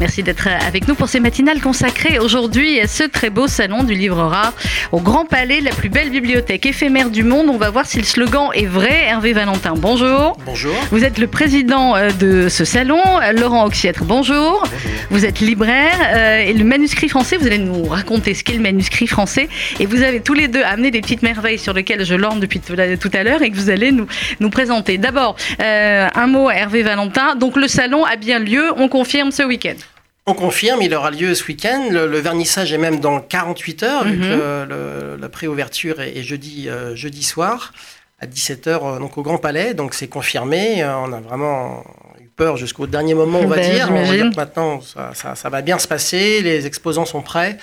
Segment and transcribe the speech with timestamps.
[0.00, 3.94] Merci d'être avec nous pour ces matinales consacrées aujourd'hui à ce très beau salon du
[3.94, 4.52] livre rare
[4.92, 7.48] au Grand Palais, la plus belle bibliothèque éphémère du monde.
[7.48, 9.04] On va voir si le slogan est vrai.
[9.06, 10.36] Hervé Valentin, bonjour.
[10.44, 10.74] Bonjour.
[10.90, 13.00] Vous êtes le président euh, de ce salon.
[13.36, 14.24] Laurent Auxiètre, bonjour.
[14.34, 14.64] Bonjour.
[15.10, 18.62] Vous êtes libraire euh, et le manuscrit français, vous allez nous raconter ce qu'est le
[18.62, 19.48] manuscrit français.
[19.78, 22.60] Et vous avez tous les deux amené des petites merveilles sur lesquelles je lorne depuis
[22.60, 24.06] tout à l'heure et que vous allez nous,
[24.40, 24.98] nous présenter.
[24.98, 27.36] D'abord, euh, un mot à Hervé Valentin.
[27.36, 29.83] Donc le salon a bien lieu, on confirme ce week-end.
[30.26, 31.88] On confirme, il aura lieu ce week-end.
[31.90, 34.22] Le, le, vernissage est même dans 48 heures, vu Mhm.
[34.22, 37.72] que le, le- la préouverture est, est jeudi, euh, jeudi soir
[38.20, 39.74] à 17h euh, donc au Grand Palais.
[39.74, 40.82] Donc c'est confirmé.
[40.82, 41.84] Euh, on a vraiment
[42.22, 43.86] eu peur jusqu'au dernier moment, on va Ben, dire.
[43.90, 44.30] On va dire j'imagine.
[44.30, 46.40] que maintenant, ça, ça- ça va bien se passer.
[46.40, 47.58] Les exposants sont prêts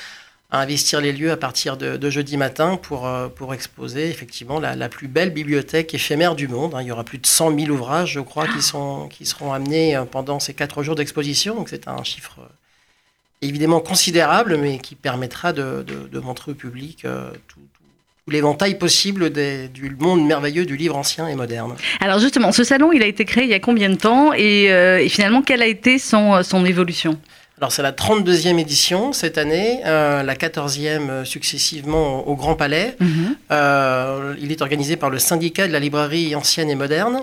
[0.52, 4.60] à investir les lieux à partir de, de jeudi matin pour, euh, pour exposer effectivement
[4.60, 6.76] la, la plus belle bibliothèque éphémère du monde.
[6.76, 6.82] hein.
[6.82, 9.96] Il y aura plus de 100 000 ouvrages, je crois, qui, sont, qui seront amenés
[9.96, 11.55] euh, pendant ces quatre jours d'exposition.
[11.55, 12.48] Donc c'est un chiffre euh,
[13.41, 17.08] évidemment considérable, mais qui permettra de, de- de montrer au public tout,
[17.48, 17.60] tout-
[18.26, 21.76] tout l'éventail possible des- du monde merveilleux du livre ancien et moderne.
[22.02, 24.71] Alors justement, ce salon, il a été créé il y a combien de temps et,
[24.71, 27.18] euh, et finalement, quelle a été son, son évolution?
[27.62, 32.95] Alors c'est la 32e édition cette année, euh, la 14e euh, successivement au Grand Palais.
[33.51, 37.21] Euh, il est organisé par le syndicat de la librairie ancienne et moderne,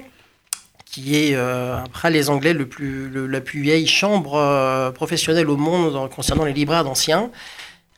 [0.86, 5.56] qui est, euh, après les Anglais, le plus, le- la plus vieille chambre professionnelle au
[5.56, 7.30] monde concernant les libraires d'anciens.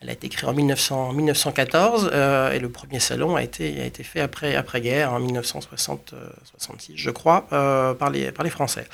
[0.01, 3.85] Elle a été créée en 1900 1914 euh, et le premier salon a été, a
[3.85, 8.87] été fait après, après-guerre, en 1966, je crois, euh, par, les, par les Français.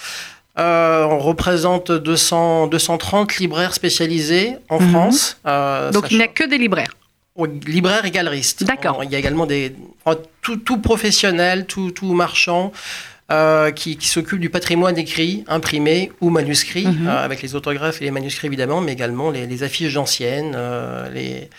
[0.58, 4.90] Euh, on représente 200, 230 libraires spécialisés en Mhm.
[4.90, 5.36] France.
[5.46, 6.94] euh, Donc il n'y a que des libraires.
[7.36, 8.64] oui, libraire et galeriste.
[8.64, 9.04] D'accord.
[9.04, 9.74] Il y a également des
[10.40, 12.72] tout, tout professionnel, tout, tout marchand
[13.30, 17.08] euh, qui, qui s'occupe du patrimoine écrit, imprimé ou manuscrit, Mhm.
[17.08, 21.10] euh, avec les autographes et les manuscrits évidemment, mais également les, les affiches anciennes, euh,
[21.10, 21.50] les,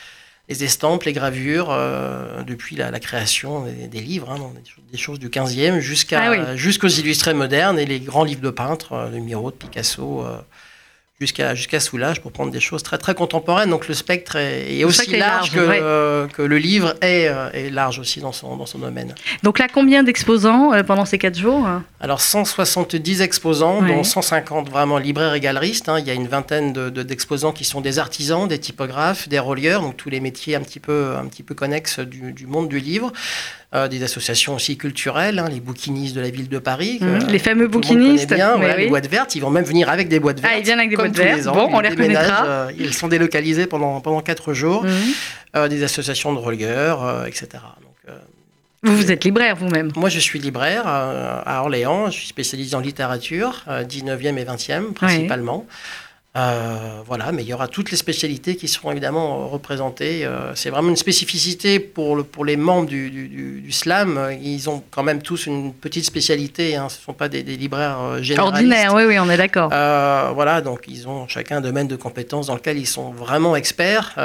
[0.49, 4.39] les estampes, les gravures, euh, depuis la, la création des, des livres, hein,
[4.91, 6.57] des, choses- du 15e jusqu'à Ah oui.
[6.57, 10.25] jusqu'aux illustrés modernes et les grands livres de peintres, euh, de Miro, de Picasso.
[11.19, 13.71] Jusqu'à jusqu'à Soulage pour prendre des choses très très contemporaines.
[13.71, 15.79] Donc le spectre est, aussi spectre est large, large, que, ouais.
[15.81, 19.15] euh, que le livre est, euh, est large aussi dans son, dans son domaine.
[19.41, 21.83] Donc là, combien d'exposants euh, pendant ces quatre jours hein?
[21.99, 23.87] Alors 170 exposants, Ouais.
[23.95, 25.89] dont 150 vraiment libraires et galeristes.
[25.89, 25.97] hein.
[25.97, 29.39] Il y a une vingtaine de- de- d'exposants qui sont des artisans, des typographes, des
[29.39, 32.69] relieurs, donc tous les métiers un petit peu, un petit peu connexes du, du monde
[32.69, 33.11] du livre.
[33.75, 36.99] Euh, des associations aussi culturelles, hein, les bouquinistes de la ville de Paris.
[36.99, 37.27] que, Mhm.
[37.27, 38.33] Les fameux bouquinistes.
[38.33, 38.83] bien, Mais voilà, oui.
[38.83, 39.35] les boîtes vertes.
[39.35, 40.53] Ils vont même venir avec des boîtes vertes.
[40.55, 41.47] Ah, ils viennent avec des boîtes vertes.
[41.47, 41.53] ans.
[41.53, 42.45] Bon, on les reconnaîtra.
[42.45, 44.85] euh, ils sont délocalisés pendant, pendant quatre jours.
[44.85, 44.91] Mhm.
[45.57, 47.47] Euh, des associations de relieurs, etc.
[47.81, 48.15] Donc,
[48.83, 49.91] Vous, vous êtes libraire vous-même.
[49.97, 52.05] moi, je suis libraire à Orléans.
[52.09, 55.65] Je suis spécialisé en littérature, euh, 19e et 20e principalement.
[56.37, 60.23] Euh, voilà, mais il y aura toutes les spécialités qui seront évidemment euh, représentées.
[60.25, 64.29] Euh, c'est vraiment une spécificité pour, le, pour les membres du, du, slam.
[64.41, 66.75] Ils ont quand même tous une petite spécialité.
[66.75, 66.89] hein.
[66.89, 68.39] Ce ne sont pas des, des libraires généralistes.
[68.55, 69.69] Ordinaire, oui, oui, on est d'accord.
[69.73, 73.55] Euh, voilà, donc ils ont chacun un domaine de compétences dans lequel ils sont vraiment
[73.55, 74.15] experts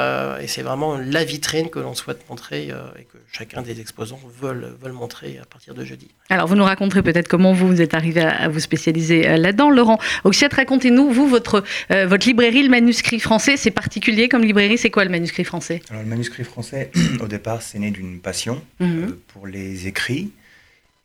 [0.41, 2.67] et c'est vraiment la vitrine que l'on souhaite montrer
[2.99, 6.07] et que chacun des exposants veulent, veulent montrer à partir de jeudi.
[6.29, 9.69] Alors, vous nous raconterez peut-être comment vous, vous êtes arrivé à, à vous spécialiser là-dedans.
[9.69, 11.63] Laurent Auxiette, racontez-nous, vous, votre,
[12.03, 14.77] euh, votre librairie, le manuscrit français, c'est particulier comme librairie.
[14.77, 15.81] C'est quoi le manuscrit français?
[15.89, 16.91] Alors, le manuscrit français,
[17.21, 19.03] au départ, c'est né d'une passion Mhm.
[19.03, 20.31] euh, pour les écrits.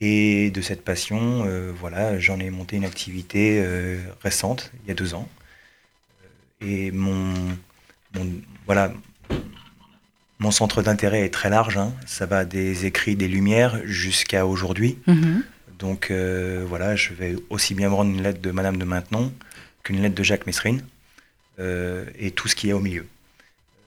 [0.00, 3.60] Et de cette passion, euh, voilà, j'en ai monté une activité
[4.22, 5.28] récente, il y a deux ans.
[6.60, 7.34] Et mon,
[8.14, 8.32] mon-
[8.66, 8.92] voilà,
[10.38, 11.76] mon centre d'intérêt est très large.
[11.78, 11.92] hein.
[12.06, 14.98] Ça va des écrits des Lumières jusqu'à aujourd'hui.
[15.08, 15.42] Mhm.
[15.80, 19.32] Donc voilà, je vais aussi bien prendre une lettre de Madame de Maintenon
[19.88, 20.82] qu'une lettre de Jacques Messrine
[21.58, 23.06] euh, et tout ce qui est au milieu.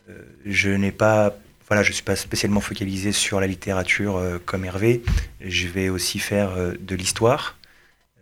[0.09, 0.13] Euh,
[0.45, 5.03] je n'ai pas, voilà, je suis pas spécialement focalisé sur la littérature euh, comme Hervé.
[5.45, 7.57] Je vais aussi faire euh, de l'histoire.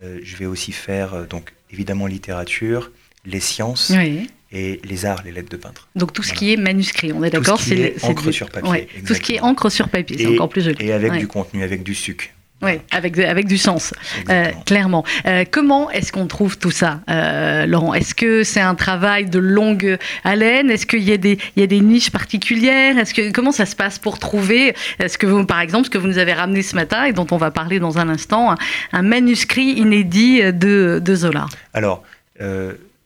[0.04, 2.92] Euh, je vais aussi faire donc évidemment littérature,
[3.26, 4.30] les sciences Oui.
[4.52, 5.88] et les arts, les lettres de peintre.
[5.96, 6.40] Donc tout ce Voilà.
[6.40, 8.88] qui est manuscrit, on est Tout ce d'accord qui le- est encre sur papier, ouais,
[9.08, 10.86] Tout ce qui est encre sur papier, c'est encore plus joli.
[10.86, 11.20] Et avec Ouais.
[11.20, 12.26] du contenu, avec du sucre.
[12.62, 13.94] Oui, avec, avec du sens,
[14.30, 15.06] euh, clairement.
[15.26, 17.94] Euh, comment est-ce qu'on trouve tout ça, euh, Laurent?
[17.94, 20.70] Est-ce que c'est un travail de longue haleine?
[20.70, 22.98] Est-ce qu'il y, a des- il y a des niches particulières?
[22.98, 25.98] Est-ce que Comment ça se passe pour trouver, est-ce que vous, par exemple, ce que
[25.98, 28.58] vous nous avez ramené ce matin et dont on va parler dans un instant, un,
[28.92, 31.46] un manuscrit inédit de, de Zola?
[31.74, 32.04] Alors,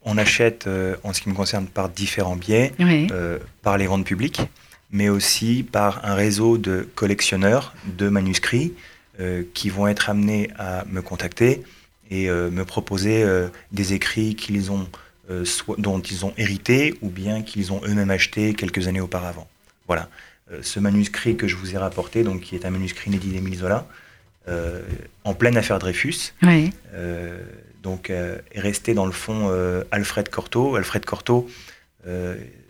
[0.05, 0.67] on achète,
[1.03, 3.07] en ce qui me concerne, par différents biais, Oui.
[3.61, 4.41] par les ventes publiques,
[4.91, 8.73] mais aussi par un réseau de collectionneurs de manuscrits
[9.53, 11.63] qui vont être amenés à me contacter
[12.09, 13.25] et me proposer
[13.71, 14.87] des écrits qu'ils ont,
[15.77, 19.47] dont ils ont hérité ou bien qu'ils ont eux-mêmes acheté quelques années auparavant.
[19.87, 20.09] Voilà.
[20.61, 23.87] ce manuscrit que je vous ai rapporté, donc qui est un manuscrit inédit d'Émile Zola,
[25.23, 26.33] en pleine affaire Dreyfus,
[27.81, 29.49] donc est resté dans le fond
[29.91, 30.75] Alfred Cortot.
[30.75, 31.49] Alfred Cortot,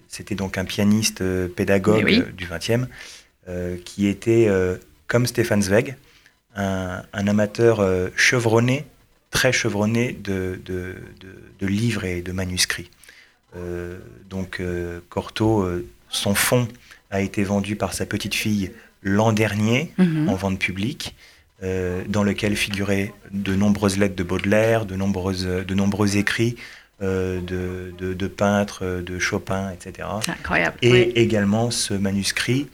[0.07, 2.87] c'était donc un pianiste pédagogue du XXe,
[3.85, 4.49] qui était
[5.07, 5.95] comme Stéphane Zweig,
[6.55, 8.85] un, amateur euh, chevronné,
[9.31, 10.59] très chevronné de,
[11.61, 12.89] livres et de manuscrits.
[13.55, 15.65] Euh, donc euh, Cortot,
[16.09, 16.67] son fonds
[17.11, 18.71] a été vendu par sa petite fille
[19.01, 20.29] l'an dernier mhm.
[20.29, 21.15] en vente publique,
[22.09, 26.57] dans lequel figuraient de nombreuses lettres de Baudelaire, de, nombreuses, de nombreux écrits
[26.99, 30.09] de, peintres, de Chopin, etc.
[30.27, 30.75] Incroyable.
[30.81, 32.67] Et également ce manuscrit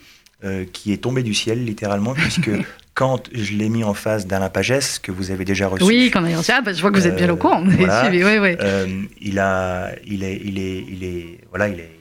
[0.74, 2.50] qui est tombé du ciel littéralement, puisque
[2.94, 5.83] quand je l'ai mis en face d'Alain Pagès, que vous avez déjà reçu.
[5.86, 6.51] Oui, quand on a reçu.
[6.53, 7.63] Ah, bah, je vois que vous êtes bien au courant.
[7.80, 11.91] Euh, il, a, il, est, il, est, il, est, voilà, il est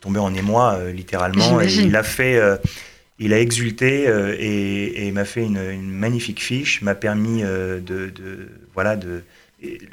[0.00, 1.60] tombé en émoi, euh, littéralement.
[1.60, 2.36] Et il a fait.
[2.36, 2.56] Euh,
[3.18, 4.06] il a exulté
[4.40, 8.12] et, m'a fait une, magnifique fiche, m'a permis de,
[8.74, 9.22] voilà de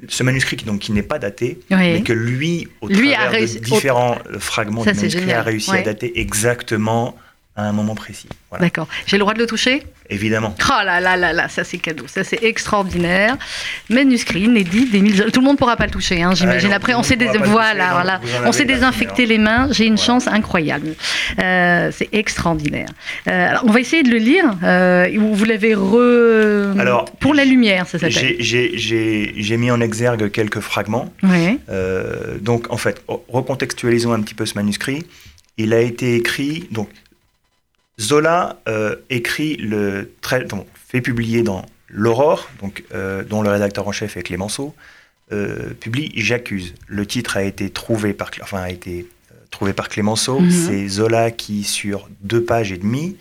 [0.07, 3.59] ce manuscrit qui donc qui n'est pas daté, mais que lui, au lui travers de
[3.59, 7.15] différents fragments du manuscrit, a réussi à dater exactement
[7.61, 8.27] à un moment précis.
[8.59, 8.87] D'accord.
[9.05, 9.83] J'ai le droit de le toucher?
[10.09, 10.53] Évidemment.
[10.59, 13.37] Oh là là là là, ça c'est cadeau, ça c'est extraordinaire.
[13.89, 15.31] Manuscrit inédit d'Émile Zola.
[15.31, 16.73] Tout le monde ne pourra pas le toucher, hein, j'imagine.
[16.73, 18.21] Après, on s'est voilà, voilà.
[18.45, 19.69] on s'est désinfecté les mains.
[19.71, 20.95] J'ai une chance incroyable.
[21.41, 22.89] Euh, c'est extraordinaire.
[23.27, 24.43] Euh, alors, on va essayer de le lire.
[24.63, 26.77] Euh, vous l'avez re.
[26.77, 28.35] Alors, pour la lumière, ça s'appelle.
[28.41, 31.13] J'ai mis en exergue quelques fragments.
[31.23, 31.57] Oui.
[32.41, 35.05] donc, en fait, recontextualisons un petit peu ce manuscrit.
[35.57, 36.89] Il a été écrit donc
[37.99, 40.11] Zola euh, écrit le
[40.87, 44.73] fait publier dans l'Aurore, donc euh, dont le rédacteur en chef est Clémenceau,
[45.31, 46.73] euh, publie J'accuse.
[46.87, 49.07] Le titre a été trouvé par, enfin, a été
[49.49, 50.39] trouvé par Clémenceau.
[50.39, 50.51] Mhm.
[50.51, 53.17] C'est Zola qui, sur deux pages et demie,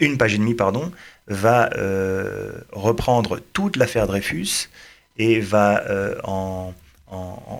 [0.00, 0.90] une page et demie, pardon,
[1.28, 1.70] va
[2.72, 4.68] reprendre toute l'affaire Dreyfus
[5.16, 5.84] et va
[6.24, 6.74] en,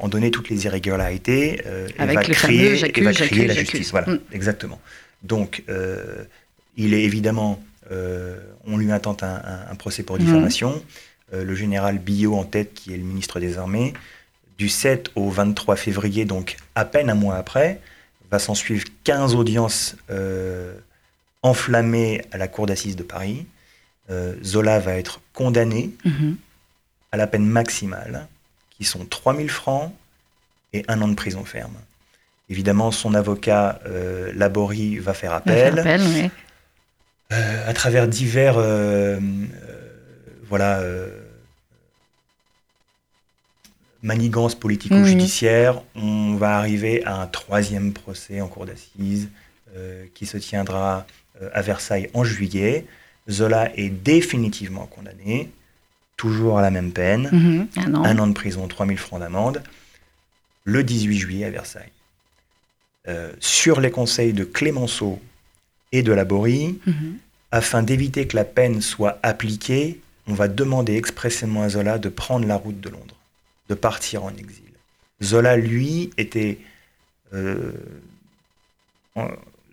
[0.08, 1.60] donner toutes les irrégularités
[1.96, 3.92] et va créer, la justice.
[3.92, 4.20] Voilà, mm.
[4.32, 4.80] exactement.
[5.24, 6.24] Donc, euh,
[6.76, 7.60] il est évidemment,
[7.90, 10.72] euh, on lui intente un, procès pour diffamation.
[10.72, 10.82] Mhm.
[11.32, 13.94] Euh, le général Billot en tête, qui est le ministre des Armées,
[14.58, 17.80] du 7 au 23 février, donc à peine un mois après,
[18.30, 19.96] va s'en suivre 15 audiences
[21.42, 23.46] enflammées à la cour d'assises de Paris.
[24.44, 26.36] Zola va être condamné mhm.
[27.10, 28.28] à la peine maximale,
[28.70, 29.92] qui sont 3000 francs
[30.72, 31.74] et un an de prison ferme.
[32.50, 35.78] Évidemment, son avocat, euh, Laborie, va faire appel.
[37.32, 39.18] Euh, à travers divers euh,
[40.48, 40.82] voilà,
[44.02, 49.30] manigances politico-judiciaires, on va arriver à un troisième procès en cour d'assises
[50.14, 51.06] qui se tiendra
[51.52, 52.86] à Versailles en juillet.
[53.28, 55.50] Zola est définitivement condamné,
[56.16, 57.68] toujours à la même peine, mhm.
[57.76, 58.26] un, an.
[58.26, 59.62] de prison, 3000 francs d'amende,
[60.64, 61.90] le 18 juillet à Versailles.
[63.06, 65.20] Euh, sur les conseils de Clémenceau
[65.92, 67.18] et de Laborie, mhm.
[67.52, 72.46] afin d'éviter que la peine soit appliquée, on va demander expressément à Zola de prendre
[72.46, 73.16] la route de Londres,
[73.68, 74.62] de partir en exil.
[75.22, 76.56] Zola, lui, était,
[77.34, 77.72] euh,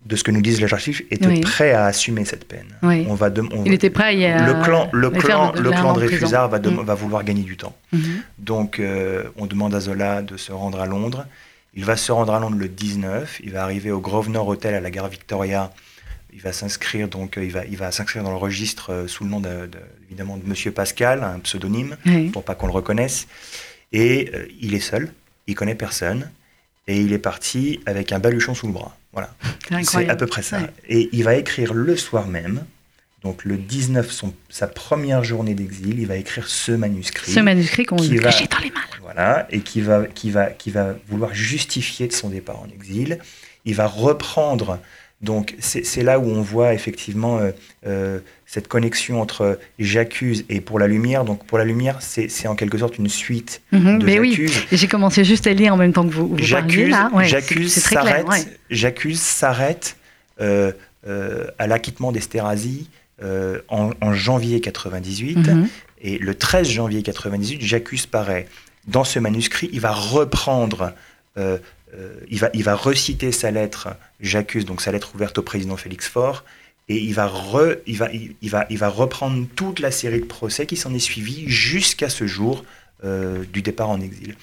[0.06, 2.68] de ce que nous disent les archives, était prêt à assumer cette peine.
[2.82, 3.30] On va
[3.66, 6.84] Il était prêt à Le clan, le clan, le clan de Réfusard va, mm.
[6.84, 7.78] va, vouloir gagner du temps.
[7.94, 8.24] Mhm.
[8.40, 11.26] Donc, euh, on demande à Zola de se rendre à Londres.
[11.74, 13.40] Il va se rendre à Londres le 19.
[13.44, 15.72] Il va arriver au Grosvenor Hotel à la gare Victoria.
[16.34, 19.24] Il va s'inscrire donc euh, il va, il va s'inscrire dans le registre euh, sous
[19.24, 19.70] le nom de,
[20.06, 21.98] évidemment de Monsieur Pascal, un pseudonyme
[22.32, 23.28] pour pas qu'on le reconnaisse.
[23.92, 25.12] Et euh, il est seul,
[25.48, 26.30] il connaît personne
[26.88, 28.98] et il est parti avec un baluchon sous le bras.
[29.14, 29.34] Voilà,
[29.84, 30.60] c'est à peu près ça.
[30.88, 32.64] Et il va écrire le soir même
[33.24, 37.32] donc le 19, son, sa première journée d'exil, il va écrire ce manuscrit.
[37.32, 38.82] Ce manuscrit qu'on lui caché dans les mains.
[39.02, 43.20] Voilà, et qui va, qui, va, qui va vouloir justifier de son départ en exil.
[43.66, 44.80] Il va reprendre,
[45.22, 47.52] donc c'est là où on voit effectivement euh,
[47.86, 51.24] euh, cette connexion entre j'accuse et pour la lumière.
[51.24, 54.88] Donc pour la lumière, c'est en quelque sorte une suite mhm, de mais oui, j'ai
[54.88, 58.26] commencé juste à lire en même temps que vous, vous J'accuse, j'accuse, s'arrête,
[58.72, 59.96] j'accuse, s'arrête
[60.40, 60.72] euh,
[61.60, 62.90] à l'acquittement d'Esterhazy
[63.24, 65.38] euh, en, janvier 98.
[65.38, 65.68] Mhm.
[66.02, 68.48] Et le 13 janvier 98, J'accuse paraît.
[68.88, 70.94] Dans ce manuscrit, il va reprendre,
[71.38, 71.60] euh,
[71.96, 75.78] euh, il, va, il va reciter sa lettre J'accuse, donc sa lettre ouverte au président
[75.78, 76.44] Félix Faure,
[76.90, 80.26] et il va, re, il, va, il, va, il va reprendre toute la série de
[80.26, 82.66] procès qui s'en est suivie jusqu'à ce jour
[83.04, 84.36] euh, du départ en exil.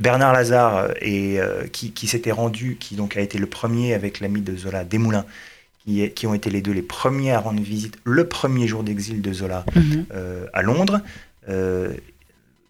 [0.00, 1.38] Bernard Lazare, et,
[1.70, 5.26] qui, qui s'était rendu, qui donc a été le premier avec l'ami de Zola, Desmoulins,
[5.84, 9.20] qui, qui, ont été les deux les premiers à rendre visite le premier jour d'exil
[9.22, 10.06] de Zola Mhm.
[10.14, 11.00] euh, à Londres.
[11.48, 11.92] Euh,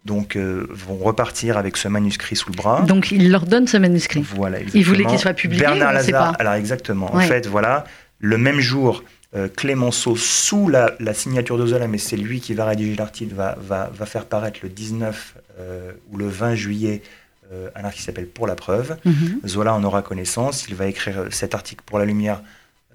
[0.05, 2.81] donc euh, vont repartir avec ce manuscrit sous le bras.
[2.81, 4.21] Donc il leur donne ce manuscrit.
[4.35, 5.09] Voilà, Il voulait exactement.
[5.09, 7.13] qu'il soit publié Bernard Lazare, alors exactement.
[7.15, 7.23] Ouais.
[7.23, 7.85] En fait, voilà,
[8.19, 9.03] le même jour,
[9.35, 13.33] euh, Clémenceau, sous la, la signature de Zola, mais c'est lui qui va rédiger l'article,
[13.33, 17.01] va, va, va faire paraître le 19 euh, ou le 20 juillet
[17.75, 18.97] un article qui s'appelle Pour la preuve.
[19.05, 19.41] Mhm.
[19.45, 22.41] Zola en aura connaissance, il va écrire cet article pour la lumière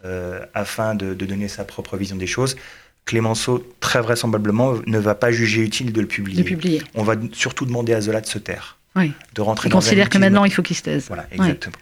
[0.05, 2.57] euh, afin de, de donner sa propre vision des choses.
[3.05, 6.43] Clémenceau, très vraisemblablement, ne va pas juger utile de le publier.
[6.43, 6.83] De publier.
[6.95, 9.12] On va surtout demander à Zola de se taire, Oui.
[9.35, 11.07] de rentrer Il dans un considère que maintenant il faut qu'il se taise.
[11.09, 11.75] Voilà, exactement.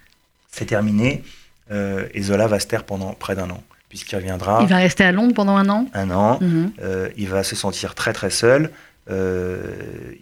[0.51, 1.23] C'est terminé.
[1.73, 5.03] euh, et Zola va se taire pendant près d'un an, puisqu'il reviendra Il va rester
[5.03, 5.89] à Londres pendant un an.
[5.95, 6.39] un an.
[6.41, 6.71] Mhm.
[6.81, 8.71] euh, il va se sentir très très seul.
[9.11, 9.59] euh,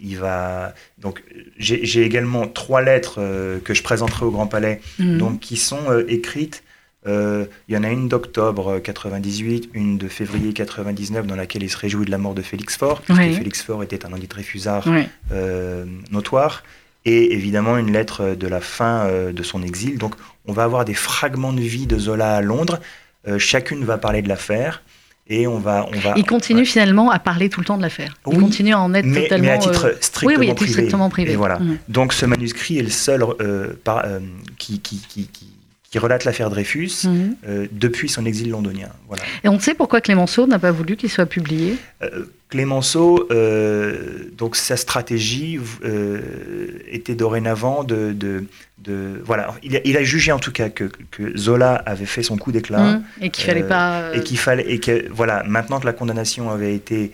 [0.01, 1.23] il va donc
[1.57, 5.17] j'ai également trois lettres euh, que je présenterai au Grand Palais, Mhm.
[5.19, 6.63] donc qui sont euh, écrites.
[7.07, 11.63] Euh, Il y en a une d'octobre euh, 98, une de février 99, dans laquelle
[11.63, 13.33] il se réjouit de la mort de Félix Faure, puisque Oui.
[13.33, 15.07] Félix Faure était un Andy Dreyfusard Ouais.
[15.31, 16.63] euh, notoire,
[17.05, 19.97] et évidemment une lettre de la fin euh, de son exil.
[19.97, 20.15] Donc
[20.47, 22.79] on va avoir des fragments de vie de Zola à Londres.
[23.27, 24.83] Euh, chacune va parler de l'affaire,
[25.27, 26.13] et on va, on va.
[26.15, 28.13] Il continue finalement à parler tout le temps de l'affaire.
[28.27, 29.47] Il Oui, continue à en être mais, totalement.
[29.47, 30.71] mais à titre euh, strictement, oui, oui, privé.
[30.73, 31.31] strictement privé.
[31.31, 31.57] Et voilà.
[31.87, 34.19] Donc ce manuscrit est le seul euh, par- euh,
[34.59, 35.49] qui, qui, qui, qui-
[35.95, 37.35] qui relate l'affaire Dreyfus Mhm.
[37.47, 38.89] euh, depuis son exil londonien.
[39.07, 39.23] Voilà.
[39.45, 41.77] Et on sait pourquoi Clémenceau n'a pas voulu qu'il soit publié.
[42.03, 45.57] Euh, Clémenceau, euh, donc sa stratégie
[46.91, 48.43] était dorénavant de, de,
[48.79, 52.23] de- voilà, il a, il a jugé en tout cas que, que Zola avait fait
[52.23, 53.03] son coup d'éclat Mhm.
[53.21, 54.11] Et qu'il fallait pas.
[54.13, 57.11] et qu'il fallait et que voilà, maintenant que la condamnation avait été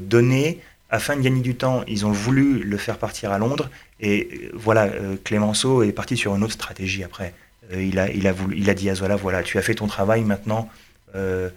[0.00, 3.68] donnée, afin de gagner du temps, ils ont voulu le faire partir à Londres
[4.00, 4.88] et voilà,
[5.24, 7.34] Clémenceau est parti sur une autre stratégie après.
[7.72, 9.74] Euh, il a il a voulu, il a dit à Zola voilà, tu as fait
[9.74, 10.68] ton travail maintenant.
[11.14, 11.48] Euh,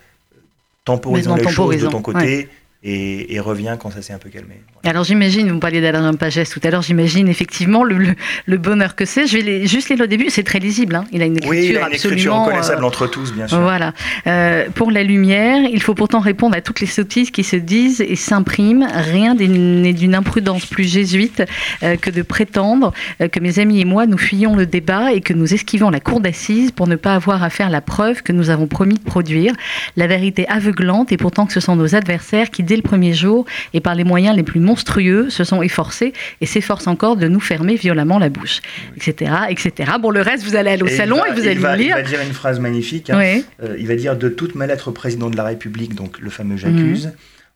[0.86, 2.50] temporisons les choses de ton côté
[2.83, 4.61] et, et reviens quand ça s'est un peu calmé.
[4.73, 4.89] Voilà.
[4.89, 8.95] Alors j'imagine, vous parliez d'Alain Pagès tout à l'heure, j'imagine effectivement le, le, le bonheur
[8.95, 9.27] que c'est.
[9.27, 10.95] Je vais les- juste lire le début, c'est très lisible.
[10.95, 11.05] hein.
[11.11, 12.13] Il a une écriture Oui, il a une absolument.
[12.15, 13.59] écriture reconnaissable euh, entre tous, bien sûr.
[13.61, 13.93] Voilà.
[14.25, 18.01] Euh, pour la lumière, il faut pourtant répondre à toutes les sottises qui se disent
[18.01, 18.88] et s'impriment.
[18.91, 21.43] Rien n'est- d'une imprudence plus jésuite
[21.83, 25.21] euh, que de prétendre euh, que mes amis et moi nous fuyons le débat et
[25.21, 28.31] que nous esquivons la cour d'assises pour ne pas avoir à faire la preuve que
[28.31, 29.53] nous avons promis de produire.
[29.97, 33.44] La vérité aveuglante et pourtant que ce sont nos adversaires qui, dès le premier jour
[33.74, 37.42] et par les moyens les plus monstrueux, se sont efforcés et s'efforcent encore de nous
[37.42, 38.62] fermer violemment la bouche,
[38.96, 39.92] etc., etc.
[40.01, 41.82] Bon, le reste, vous allez aller au Et salon va- et vous allez va, le
[41.82, 41.96] il lire.
[41.98, 43.10] va dire une phrase magnifique.
[43.10, 43.20] hein.
[43.20, 43.44] Oui.
[43.62, 46.30] Euh, il va dire de toute ma lettre au président de la République, donc le
[46.30, 46.58] fameux Mhm.
[46.62, 47.12] J'accuse,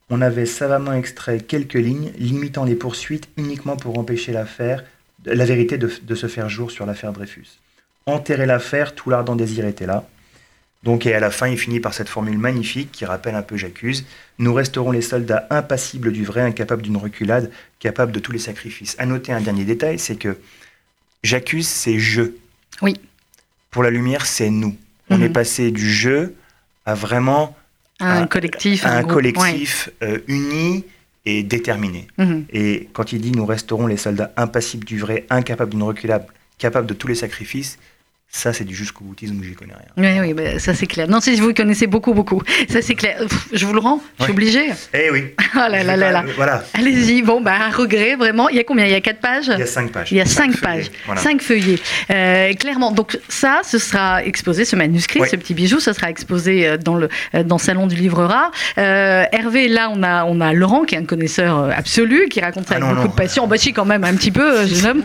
[0.10, 4.84] on avait savamment extrait quelques lignes limitant les poursuites uniquement pour empêcher l'affaire,
[5.26, 7.48] la vérité de, de se faire jour sur l'affaire Dreyfus.
[8.06, 10.06] Enterrer l'affaire, tout l'ardent désir était là.
[10.86, 13.58] Donc, et à la fin, il finit par cette formule magnifique qui rappelle un peu
[13.58, 14.06] J'accuse.
[14.38, 18.96] Nous resterons les soldats impassibles du vrai, incapables d'une reculade, capables de tous les sacrifices.
[19.00, 20.38] À noter un dernier détail, c'est que
[21.24, 22.22] J'accuse, c'est je.
[22.84, 22.94] Oui.
[23.72, 24.76] Pour la lumière, c'est nous.
[25.10, 25.24] On Mhm.
[25.24, 26.36] est passé du jeu
[26.86, 27.58] à vraiment
[28.00, 28.86] Un collectif.
[28.86, 29.14] à un groupe.
[29.14, 30.86] collectif euh, uni
[31.26, 32.06] et déterminé.
[32.20, 32.46] Mhm.
[32.54, 36.28] Et quand il dit nous resterons les soldats impassibles du vrai, incapables d'une reculade,
[36.60, 37.80] capables de tous les sacrifices,
[38.38, 40.20] ça c'est du jusqu'au boutisme où j'y connais rien.
[40.22, 41.08] Oui, oui, bah, ça c'est clair.
[41.08, 42.42] Non, si vous connaissez beaucoup, beaucoup.
[42.68, 43.16] Ça c'est clair.
[43.20, 44.36] Pff, je vous le rends, je suis Oui.
[44.38, 44.66] obligée.
[44.94, 45.34] Eh oui.
[45.58, 46.26] Oh là là là là.
[46.36, 46.66] Voilà.
[46.74, 48.50] Allez-y, bon, bah, un regret, vraiment.
[48.50, 48.84] Il y a combien?
[48.86, 49.46] Il y a quatre pages?
[49.54, 50.12] Il y a cinq pages.
[50.12, 50.62] Il y a cinq feuillets.
[50.62, 51.22] pages, Voilà.
[51.22, 51.80] cinq feuillets.
[52.12, 56.68] Euh, clairement, donc ça, ce sera exposé, ce manuscrit, ce petit bijou, ce sera exposé
[56.68, 58.52] euh, dans le euh, dans le salon du livre rare.
[58.78, 62.68] Euh, Hervé, là, on a on a Laurent qui est un connaisseur absolu, qui raconte
[62.68, 63.14] ça Ah avec non, beaucoup non.
[63.14, 63.48] de passion.
[63.48, 65.04] Bah si, quand même, un petit peu, jeune homme.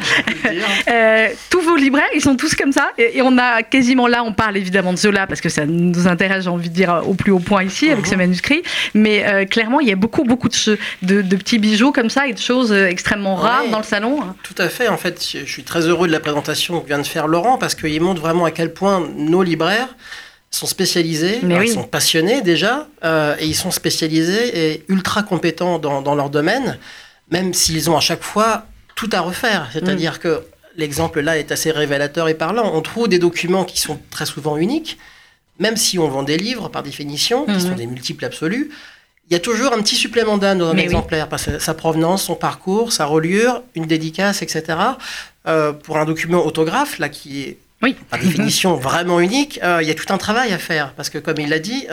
[0.89, 2.91] Euh, tous vos libraires, ils sont tous comme ça?
[2.99, 6.09] Et, et on a quasiment là, on parle évidemment de Zola parce que ça nous
[6.09, 8.63] intéresse, j'ai envie de dire, au plus haut point ici avec ce manuscrit.
[8.95, 12.09] Mais euh, clairement, il y a beaucoup, beaucoup de, che- de, de petits bijoux comme
[12.11, 13.71] ça et de choses euh, extrêmement rares Ouais.
[13.71, 14.21] dans le salon.
[14.43, 14.89] Tout à fait.
[14.89, 17.75] En fait, je suis très heureux de la présentation que vient de faire Laurent parce
[17.75, 19.89] qu'il montre vraiment à quel point nos libraires
[20.51, 21.71] sont spécialisés, Mais Alors, oui.
[21.71, 26.31] ils sont passionnés déjà, euh, et ils sont spécialisés et ultra compétents dans, dans leur
[26.31, 26.79] domaine,
[27.31, 28.65] même s'ils ont à chaque fois
[28.97, 29.69] tout à refaire.
[29.73, 30.19] C'est-à-dire Mm.
[30.19, 30.43] que
[30.81, 32.73] l'exemple là est assez révélateur et parlant.
[32.75, 34.99] On trouve des documents qui sont très souvent uniques,
[35.61, 37.61] même si on vend des livres par définition, qui Mhm.
[37.61, 38.71] sont des multiples absolus.
[39.29, 40.87] Il y a toujours un petit supplément d'âme dans un Mais oui.
[40.87, 44.77] exemplaire, parce que sa provenance, son parcours, sa reliure, une dédicace, etc.
[45.47, 47.95] Euh, pour un document autographe, là, qui est oui.
[48.11, 50.93] par définition vraiment uniques, il y a tout un travail à faire.
[50.97, 51.87] Parce que, comme il l'a dit,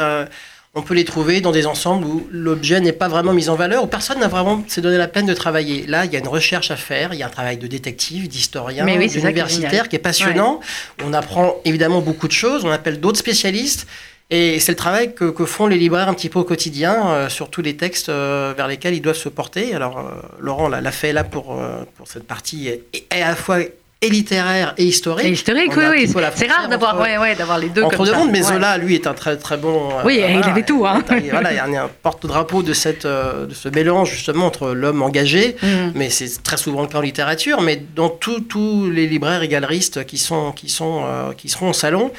[0.78, 3.84] on peut les trouver dans des ensembles où l'objet n'est pas vraiment mis en valeur,
[3.84, 5.88] où personne n'a vraiment s'est donné la peine de travailler.
[5.88, 8.28] Là, il y a une recherche à faire, il y a un travail de détective,
[8.28, 10.60] d'historien, oui, d'universitaire qui est passionnant.
[11.04, 13.88] On apprend évidemment beaucoup de choses, on appelle d'autres spécialistes.
[14.30, 17.50] Et c'est le travail que, font les libraires un petit peu au quotidien euh, sur
[17.50, 19.74] tous les textes euh, vers lesquels ils doivent se porter.
[19.74, 21.58] Alors, euh, Laurent l'a fait là pour,
[21.96, 23.60] pour cette partie, et, et à la fois
[24.02, 25.26] et littéraire et historique.
[25.26, 26.14] Et historique, oui, oui.
[26.36, 29.08] C'est rare d'avoir ouais, ouais, les deux entre comme deux mondes, mais Zola, lui, est
[29.08, 29.90] un très très bon.
[29.90, 30.86] Euh, oui, il avait tout.
[30.86, 31.04] Hein.
[31.32, 35.02] voilà, il y a un porte-drapeau de, cette, euh, de ce mélange justement entre l'homme
[35.02, 35.92] engagé, mm.
[35.96, 40.06] mais c'est très souvent le cas en littérature, mais dans tous les libraires et galeristes
[40.06, 42.12] qui, sont, qui, sont, euh, qui seront au salon,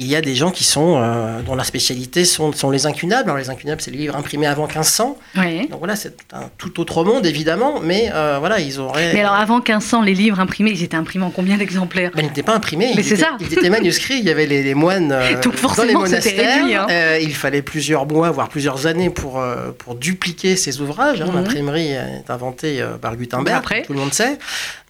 [0.00, 3.28] il y a des gens qui sont, euh, dont la spécialité sont, sont, les incunables.
[3.28, 5.18] Alors, les incunables, c'est les livres imprimés avant 1500.
[5.36, 5.68] Oui.
[5.68, 9.12] Donc voilà, c'est un tout autre monde, évidemment, mais euh, voilà, ils auraient.
[9.12, 12.12] Mais alors, avant 1500, les livres imprimés, ils étaient imprimés en combien d'exemplaires?
[12.14, 12.94] Ben, Ils n'étaient pas imprimés.
[12.96, 13.36] Mais c'est ça.
[13.40, 14.18] Ils étaient manuscrits.
[14.18, 15.34] Il y avait les, moines euh,
[15.76, 16.56] dans les monastères.
[16.56, 16.86] Réduit, hein.
[17.20, 19.44] il fallait plusieurs mois, voire plusieurs années pour,
[19.76, 21.20] pour dupliquer ces ouvrages.
[21.20, 21.26] Hein.
[21.26, 21.34] Mhm.
[21.34, 23.82] L'imprimerie est inventée par Gutenberg, Après.
[23.82, 24.38] tout le monde sait.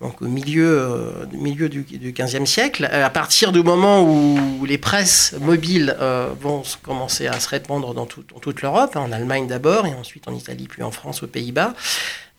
[0.00, 1.26] Donc au milieu,
[1.69, 2.87] du, du 15e siècle.
[2.87, 8.07] À partir du moment où les presses mobiles euh, vont commencer à se répandre dans,
[8.07, 11.75] toute l'Europe, hein, en Allemagne d'abord, et ensuite en Italie, puis en France, aux Pays-Bas.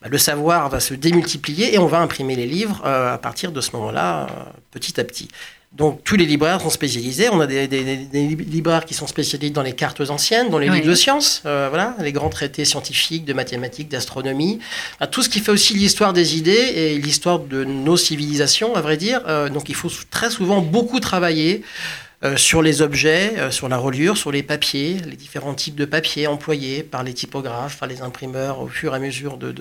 [0.00, 3.52] Bah, le savoir va se démultiplier et on va imprimer les livres euh, à partir
[3.52, 4.26] de ce moment-là, euh,
[4.72, 5.28] petit à petit.
[5.74, 7.28] Donc tous les libraires sont spécialisés.
[7.30, 10.94] On a des, libraires qui sont spécialisés dans les cartes anciennes, dans les livres de
[10.94, 14.58] sciences, voilà, les grands traités scientifiques, de mathématiques, d'astronomie,
[15.10, 18.98] tout ce qui fait aussi l'histoire des idées et l'histoire de nos civilisations, à vrai
[18.98, 19.22] dire.
[19.50, 21.62] donc il faut très souvent beaucoup travailler
[22.24, 25.84] euh, sur les objets, euh, sur la reliure, sur les papiers, les différents types de
[25.84, 29.52] papiers employés par les typographes, par les imprimeurs au fur et à mesure de,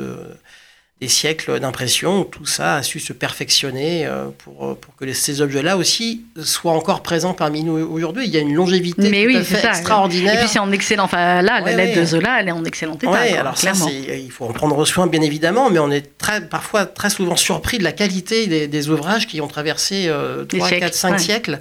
[1.01, 2.23] des siècles d'impression.
[2.23, 7.01] Tout ça a su se perfectionner euh, pour, pour que ces objets-là aussi soient encore
[7.01, 8.25] présents parmi nous aujourd'hui.
[8.27, 10.35] Il y a une longévité Mais tout à fait extraordinaire.
[10.35, 11.05] Et puis c'est en excellent.
[11.05, 13.09] Enfin là, la lettre de Zola, elle est en excellent état.
[13.09, 13.85] Oui, alors clairement.
[13.85, 17.35] ça, il faut en prendre soin bien évidemment, mais on est très, parfois très souvent
[17.35, 20.11] surpris de la qualité des, ouvrages qui ont traversé
[20.49, 21.59] 3, 4, 5 siècles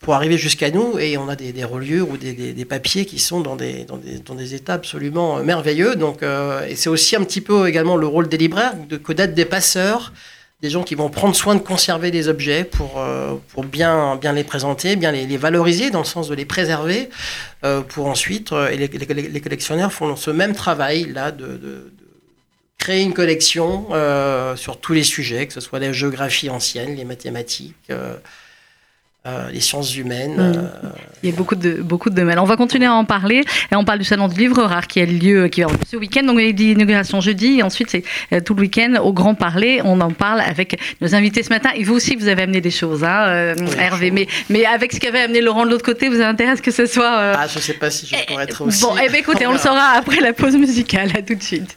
[0.00, 3.40] pour arriver jusqu'à nous et on a des, des reliures ou des, papiers qui sont
[3.40, 5.94] dans des, états absolument euh, merveilleux.
[5.94, 9.34] Donc, euh, et c'est aussi un petit peu également le rôle des libraires de connaître
[9.34, 10.12] des passeurs,
[10.62, 13.34] des gens qui vont prendre soin de conserver des objets pour, euh,
[13.64, 17.10] bien, les présenter, bien les, les, valoriser dans le sens de les préserver
[17.88, 21.92] pour ensuite, et les, les, collectionneurs font ce même travail là de,
[22.78, 23.88] créer une collection
[24.56, 27.90] sur tous les sujets, que ce soit la géographie ancienne, les mathématiques.
[29.26, 30.36] Euh, les sciences humaines.
[30.36, 30.56] Mm.
[30.56, 30.88] Euh,
[31.22, 32.38] Il y a beaucoup de, beaucoup de domaines.
[32.38, 33.44] On va continuer à en parler.
[33.70, 36.22] Et on parle du salon du livre rare qui a lieu qui ce week-end.
[36.22, 37.58] Donc, il y a l'inauguration jeudi.
[37.58, 38.02] Et ensuite, c'est
[38.32, 39.82] euh, tout le week-end au Grand Parler.
[39.84, 41.68] On en parle avec nos invités ce matin.
[41.74, 44.10] Et vous aussi, vous avez amené des choses, hein, Hervé.
[44.10, 47.34] Mais, mais avec ce qu'avait amené Laurent de l'autre côté, vous intéresse que ce soit.
[47.36, 48.80] Ah, je ne sais pas si je pourrais être aussi.
[48.80, 51.10] Bon, eh bien, écoutez, on le saura après la pause musicale.
[51.14, 51.76] À tout de suite.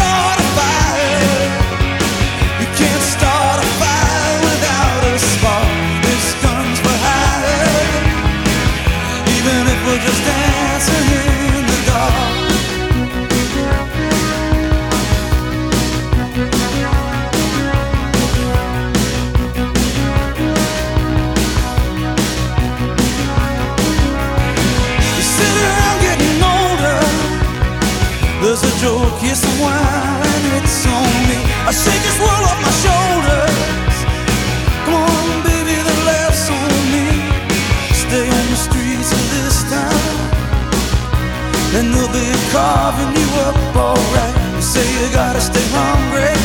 [42.51, 44.35] carving you up alright.
[44.55, 46.35] You say you gotta stay hungry.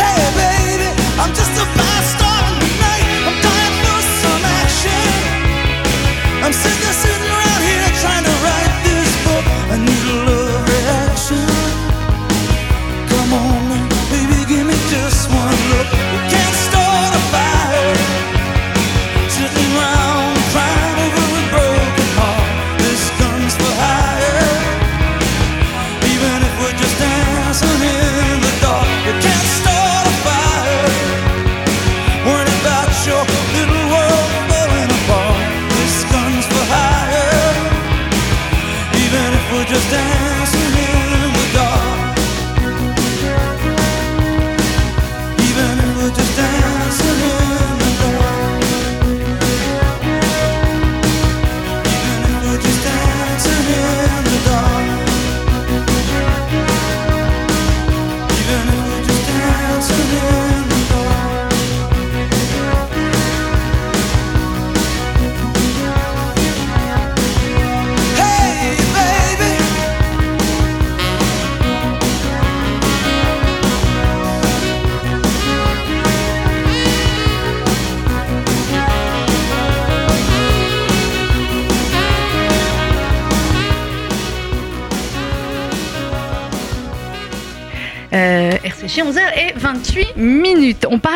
[0.00, 0.88] Hey, baby,
[1.20, 3.06] I'm just a fast starting in night.
[3.28, 5.08] I'm dying for some action.
[6.44, 6.81] I'm sick.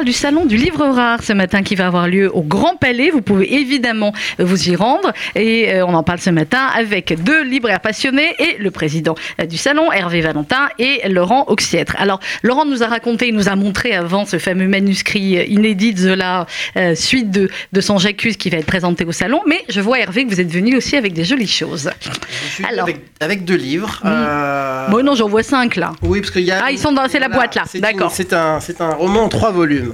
[0.06, 3.10] Du salon du livre rare ce matin qui va avoir lieu au Grand Palais.
[3.10, 7.42] Vous pouvez évidemment vous y rendre et euh, on en parle ce matin avec deux
[7.42, 9.16] libraires passionnés et le président
[9.50, 11.96] du salon, Hervé Valentin et Laurent Auxiètre.
[11.98, 15.92] Alors, Laurent nous a raconté, il nous a montré avant ce fameux manuscrit euh, inédit
[15.92, 19.40] de Zola, euh, suite de, de son J'accuse qui va être présenté au salon.
[19.48, 21.90] Mais je vois, Hervé, que vous êtes venu aussi avec des jolies choses.
[22.00, 22.84] Je suis Alors.
[22.84, 24.00] avec, avec deux livres.
[24.04, 25.90] Euh, Bon, non, j'en vois cinq là.
[26.02, 26.62] Oui, parce qu'il y a.
[26.64, 27.64] Ah, ils sont dans- c'est la boîte, là.
[27.74, 28.12] D'accord.
[28.12, 29.90] C'est un, c'est un roman en trois volumes.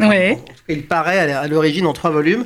[0.68, 2.44] Il paraît à à l'origine en trois volumes.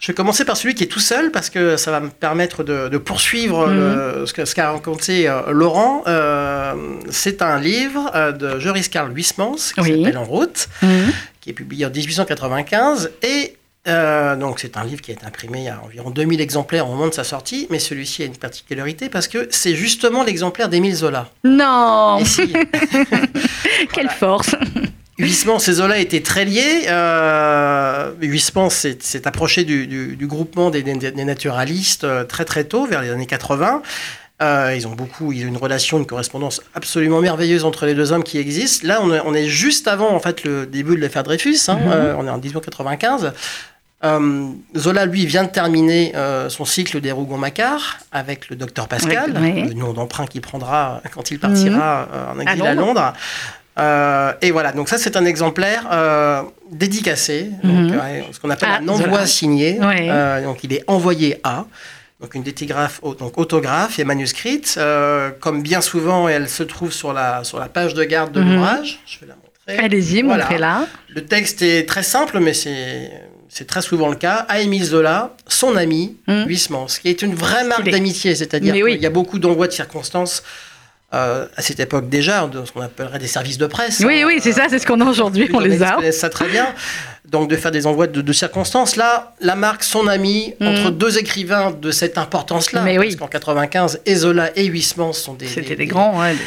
[0.00, 2.62] Je vais commencer par celui qui est tout seul parce que ça va me permettre
[2.62, 6.04] de, de poursuivre le- ce que- ce qu'a raconté euh, Laurent.
[6.06, 6.74] Euh,
[7.10, 9.98] c'est un livre euh, de Joris Karl Huysmans qui Oui.
[10.04, 11.12] s'appelle En route, Mhm.
[11.40, 13.54] qui est publié en 1895 et
[14.38, 17.14] donc c'est un livre qui a été imprimé a environ 2000 exemplaires au moment de
[17.14, 21.30] sa sortie, mais celui-ci a une particularité parce que c'est justement l'exemplaire d'Émile Zola.
[21.42, 22.52] Non si-
[23.94, 24.54] Quelle force
[25.18, 26.84] Huysmans et Zola étaient très liés.
[26.88, 32.64] Euh, Huysmans s'est approché du, du- du groupement des, des- des naturalistes euh, très très
[32.64, 33.82] tôt, vers les années 80.
[34.40, 38.12] Euh, ils ont beaucoup, ils ont une relation, une correspondance absolument merveilleuse entre les deux
[38.12, 38.86] hommes qui existent.
[38.86, 41.58] Là, on est, on est juste avant en fait le début de l'affaire Dreyfus.
[41.66, 41.74] hein.
[41.84, 41.90] Mhm.
[41.92, 43.32] Euh, on est en 1895.
[44.04, 46.12] Euh, Zola, lui, vient de terminer
[46.48, 49.62] son cycle des Rougon-Macquart avec le docteur Pascal, Oui, oui.
[49.70, 53.12] le nom d'emprunt qu'il prendra quand il partira en exil À à Londres.
[53.78, 57.98] Euh, et voilà, donc ça c'est un exemplaire euh, dédicacé, donc, Mhm.
[57.98, 59.78] ouais, ce qu'on appelle Ah, un envoi signé.
[59.80, 60.08] Ouais.
[60.10, 61.64] Euh, donc il est envoyé à,
[62.20, 64.74] donc une détigraphe, donc autographe et manuscrite.
[64.78, 68.40] Euh, comme bien souvent, elle se trouve sur la, sur la page de garde de
[68.40, 68.54] Mhm.
[68.54, 68.98] l'ouvrage.
[69.06, 69.84] Je vais la montrer.
[69.84, 70.44] Allez-y, Voilà.
[70.44, 70.86] montrez-la.
[71.08, 74.46] Le texte est très simple, mais c'est très souvent le cas.
[74.48, 76.46] À Émile Zola, son ami, Mhm.
[76.48, 78.94] Huysmans, qui est une vraie marque d'amitié, c'est-à-dire oui.
[78.94, 80.42] qu'il y a beaucoup d'envois de circonstances.
[81.14, 84.00] Euh, à cette époque déjà, de ce qu'on appellerait des services de presse.
[84.06, 84.24] Oui, hein.
[84.26, 85.96] oui, c'est ça, c'est ce qu'on a aujourd'hui, on les a.
[86.12, 86.66] ça très bien.
[87.26, 88.96] Donc de faire des envois de, de circonstances.
[88.96, 90.66] Là, la marque, son ami, Mhm.
[90.68, 92.82] entre deux écrivains de cette importance-là.
[92.84, 93.16] Parce oui.
[93.16, 96.18] qu'en 95, et Zola et Huysmans sont des, C'était des grands.
[96.20, 96.38] ouais, des-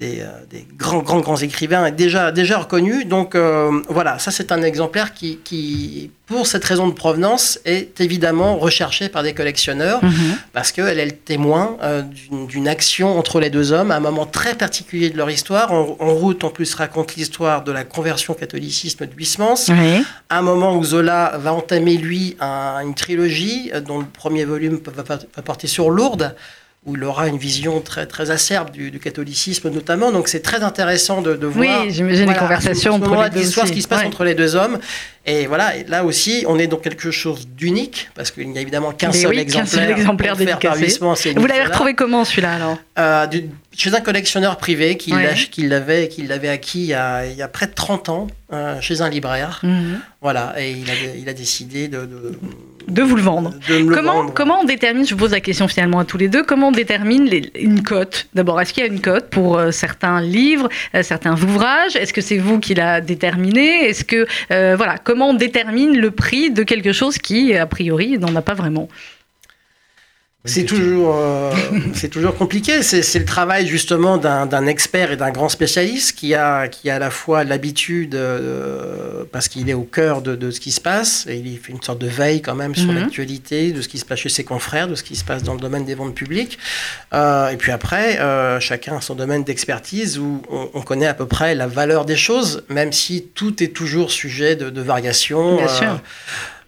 [0.00, 3.06] des, euh, des grands, grands, grands écrivains déjà, déjà reconnus.
[3.06, 8.00] Donc euh, voilà, ça c'est un exemplaire qui, qui, pour cette raison de provenance, est
[8.00, 10.36] évidemment recherché par des collectionneurs Mhm.
[10.52, 12.02] parce qu'elle est le témoin euh,
[12.48, 15.72] d'une action entre les deux hommes à un moment très particulier de leur histoire.
[15.72, 19.54] En, en route, en plus, raconte l'histoire de la conversion au catholicisme de Huysmans.
[19.68, 20.02] Oui.
[20.30, 24.80] À un moment où Zola va entamer, lui, un- une trilogie dont le premier volume
[24.96, 26.34] va, va- va porter sur Lourdes,
[26.86, 30.12] où il aura une vision très, très acerbe du, du catholicisme notamment.
[30.12, 33.40] Donc c'est très intéressant de, de Oui, voir j'imagine les conversations entre les de deux
[33.40, 34.06] l'histoire, ce qui se passe Ouais.
[34.06, 34.78] entre les deux hommes.
[35.26, 38.60] Et voilà, et là aussi, on est dans quelque chose d'unique, parce qu'il n'y a
[38.60, 41.32] évidemment qu'un seul oui, seul exemplaire, exemplaire offert par dédicacé.
[41.34, 45.34] Vous l'avez retrouvé comment celui-là alors Euh, du- chez un collectionneur privé qui Ouais.
[45.58, 48.80] l'avait qui l'avait acquis il y, a, il y a près de 30 ans euh,
[48.80, 49.60] chez un libraire.
[49.62, 49.98] Mhm.
[50.20, 52.38] Voilà, et il a, il a décidé de, de,
[52.88, 53.52] De vous le vendre.
[53.68, 54.34] le Comment, vendre.
[54.34, 56.72] comment on détermine, je vous pose la question finalement à tous les deux, comment on
[56.72, 58.26] détermine les- une cote?
[58.34, 61.96] D'abord, est-ce qu'il y a une cote pour euh, certains livres, euh, certains ouvrages?
[61.96, 66.10] Est-ce que c'est vous qui l'a déterminé Est-ce que, euh, voilà, comment on détermine le
[66.10, 68.88] prix de quelque chose qui, a priori, n'en a pas vraiment
[70.46, 71.54] C'est toujours, euh,
[71.94, 72.82] c'est toujours compliqué.
[72.82, 76.98] C'est le travail justement d'un expert et d'un grand spécialiste qui a, qui a à
[76.98, 81.26] la fois l'habitude, euh, parce qu'il est au cœur de, de, ce qui se passe,
[81.26, 82.98] et il fait une sorte de veille quand même sur mhm.
[82.98, 85.54] l'actualité, de ce qui se passe chez ses confrères, de ce qui se passe dans
[85.54, 86.58] le domaine des ventes publiques.
[87.14, 91.14] Euh, et puis après, euh, chacun a son domaine d'expertise où on, on, connaît à
[91.14, 95.56] peu près la valeur des choses, même si tout est toujours sujet de, de variation.
[95.56, 96.00] Bien sûr.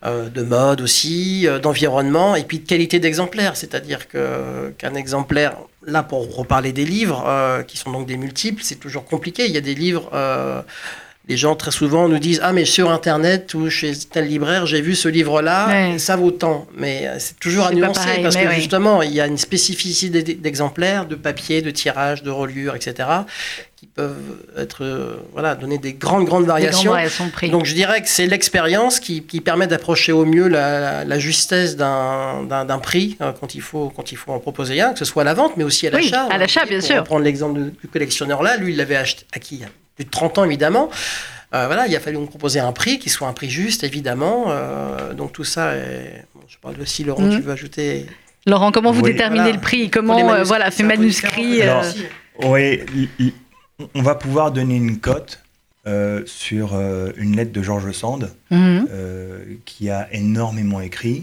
[0.04, 3.56] Euh, de mode aussi, euh, d'environnement, et puis de qualité d'exemplaire.
[3.56, 5.56] C'est-à-dire que, qu'un exemplaire,
[5.86, 9.46] là pour reparler des livres, euh, qui sont donc des multiples, c'est toujours compliqué.
[9.46, 10.10] Il y a des livres
[11.28, 14.80] les gens très souvent nous disent ah mais sur internet ou chez tel libraire j'ai
[14.80, 19.02] vu ce livre là ça vaut tant mais c'est toujours à nuancer parce que justement
[19.02, 23.08] il y a une spécificité d'exemplaires de papier de tirage de reliure etc
[23.76, 24.16] qui peuvent
[24.56, 26.94] être euh, voilà donner des grandes grandes variations.
[27.30, 27.50] prix.
[27.50, 31.76] Donc je dirais que c'est l'expérience qui, qui, permet d'approcher au mieux la, la justesse
[31.76, 35.22] d'un prix euh, quand il faut quand il faut en proposer un, que ce soit
[35.22, 36.26] à la vente mais aussi à l'achat.
[36.26, 37.04] Oui, à l'achat bien sûr.
[37.04, 39.62] Prendre l'exemple du collectionneur là, lui il l'avait acheté à qui
[39.94, 40.88] plus de 30 ans évidemment.
[41.54, 44.46] Euh, voilà, il a fallu nous proposer un prix qui soit un prix juste évidemment.
[45.14, 46.24] donc tout ça, est...
[46.48, 47.36] je parle aussi Laurent, mmh.
[47.36, 48.06] tu veux ajouter?
[48.46, 49.90] Laurent, comment vous déterminez le prix?
[49.90, 51.60] Comment voilà, fait manuscrit
[52.42, 52.80] Oui,
[53.94, 55.40] on va pouvoir donner une cote
[55.86, 58.88] euh, sur euh, une lettre de Georges Sand, mhm.
[58.90, 61.22] euh, qui a énormément écrit,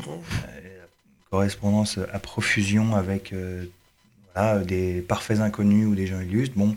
[1.29, 3.33] correspondance à profusion avec
[4.65, 6.55] des parfaits inconnus ou des gens illustres.
[6.55, 6.75] Bon,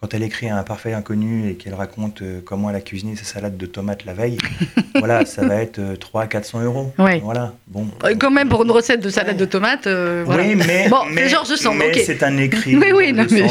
[0.00, 3.56] quand elle écrit un parfait inconnu et qu'elle raconte comment elle a cuisiné sa salade
[3.56, 4.38] de tomates la veille,
[4.94, 6.92] voilà, ça va être 300-400 euros.
[6.96, 7.86] Voilà, bon.
[8.18, 9.86] Quand même pour une recette de salade de tomates.
[9.86, 11.76] Oui, mais, bon, Georges Sand.
[11.76, 12.76] Mais c'est un écrit.
[12.78, 13.46] oui, oui, non, mais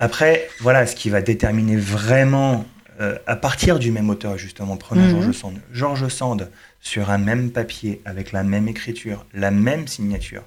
[0.00, 2.64] après, voilà, ce qui va déterminer vraiment,
[3.00, 5.10] euh, à partir du même auteur, justement, prenons mhm.
[5.10, 5.58] Georges Sand.
[5.72, 10.42] Georges Sand, sur un même papier, avec la même écriture, la même signature,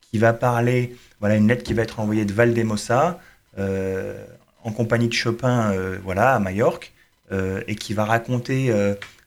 [0.00, 3.20] qui va parler, voilà, une lettre qui va être envoyée de Valdemosa,
[3.58, 4.24] euh,
[4.62, 6.92] en compagnie de Chopin, euh, voilà, à Majorque,
[7.66, 8.72] et qui va raconter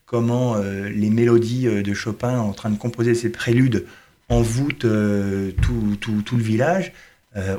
[0.05, 3.85] comment les mélodies de Chopin, en train de composer ses préludes,
[4.29, 4.87] envoûtent
[5.61, 6.93] tout, tout, tout, le village.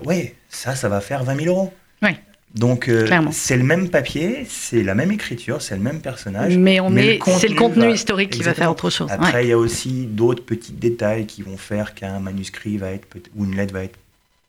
[0.06, 1.74] ouais, ça, ça va faire 20 000 euros.
[2.02, 2.10] Oui.
[2.54, 6.56] Donc euh, c'est le même papier, c'est la même écriture, c'est le même personnage.
[6.56, 9.10] Mais on est, c'est le contenu historique qui va faire autre chose.
[9.10, 13.06] Après, il y a aussi d'autres petits détails qui vont faire qu'un manuscrit va être
[13.36, 13.98] ou une lettre va être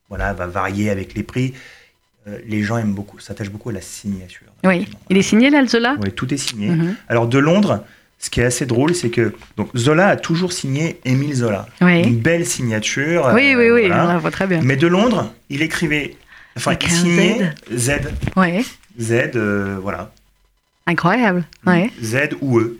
[0.08, 1.54] voilà va varier avec les prix.
[2.28, 4.48] Euh, les gens aiment beaucoup, s'attachent beaucoup à la signature.
[4.64, 5.96] Oui, il est signé là, Zola?
[6.02, 6.70] Oui, tout est signé.
[6.70, 6.96] Mhm.
[7.08, 7.84] Alors de Londres,
[8.18, 11.68] ce qui est assez drôle, c'est que donc Zola a toujours signé Émile Zola.
[11.82, 12.02] Oui.
[12.04, 13.30] Une belle signature.
[13.34, 14.62] Oui, oui, oui, on la voit très bien.
[14.64, 16.16] Mais de Londres, il écrivait
[16.60, 17.42] Enfin, signé
[17.74, 17.90] Z.
[17.90, 17.92] Z.
[18.36, 18.64] Ouais.
[19.00, 20.12] Z, euh, voilà.
[20.86, 21.46] Incroyable.
[21.66, 21.90] Ouais.
[22.02, 22.80] Z ou E.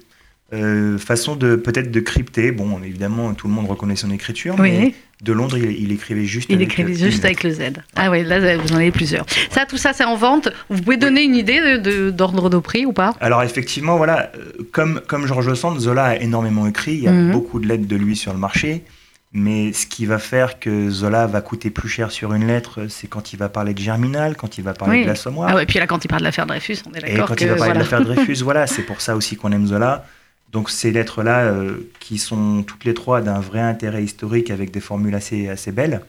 [0.52, 2.52] Euh, façon de peut-être de crypter.
[2.52, 4.72] Bon, évidemment, tout le monde reconnaît son écriture, oui.
[4.72, 6.50] mais de Londres, il, écrivait juste.
[6.50, 7.62] Il écrivait juste avec le Z.
[7.96, 9.26] Ah oui, là, vous en avez plusieurs.
[9.52, 10.50] Ça, tout ça, c'est en vente.
[10.70, 11.78] Vous pouvez donner une idée
[12.12, 13.14] d'ordre de, de, prix ou pas?
[13.22, 16.94] Alors, effectivement, voilà, euh, comme, comme Georges Sand, Zola a énormément écrit.
[16.94, 17.32] Il y a mhm.
[17.32, 18.84] beaucoup de lettres de lui sur le marché.
[19.32, 23.08] Mais ce qui va faire que Zola va coûter plus cher sur une lettre, c'est
[23.08, 25.50] quand il va parler de Germinal, quand il va parler de l'assommoir.
[25.52, 27.14] Ah ouais, et puis là, quand il parle de l'affaire Dreyfus, on est d'accord.
[27.14, 29.68] Et quand il va parler de l'affaire Dreyfus, voilà, c'est pour ça aussi qu'on aime
[29.68, 30.06] Zola.
[30.52, 34.80] Donc ces lettres-là, euh, qui sont toutes les trois d'un vrai intérêt historique avec des
[34.80, 36.02] formules assez, assez belles,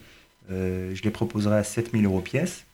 [0.51, 2.65] euh, je les proposerai à 7000 euros pièce.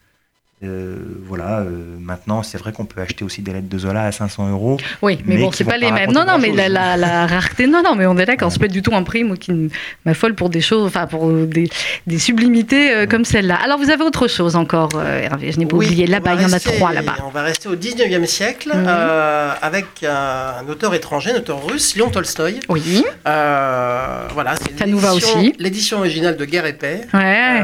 [0.64, 1.68] Euh, voilà, euh,
[2.00, 4.78] maintenant, c'est vrai qu'on peut acheter aussi des lettres de Zola à 500 euros.
[5.04, 6.12] Oui, mais, bon, c'est pas les mêmes.
[6.12, 8.82] Non, non, mais la, la, rareté, non, non, mais on est d'accord, c'est pas du
[8.82, 9.70] tout un prix, moi, qui
[10.04, 11.70] m'affole pour des choses, enfin, pour des,
[12.08, 13.60] des sublimités euh, comme celle-là.
[13.64, 16.08] Alors, vous avez autre chose encore, Hervé, je n'ai pas oublié.
[16.08, 17.18] Là-bas, il y en a trois là-bas.
[17.24, 18.88] On va rester au 19e siècle mhm.
[19.62, 22.62] avec un auteur étranger, un auteur russe, Léon Tolstoï.
[22.70, 23.06] Oui.
[23.24, 25.54] voilà, ça nous va aussi.
[25.60, 27.02] L'édition originale de Guerre et Paix.
[27.14, 27.62] Ouais.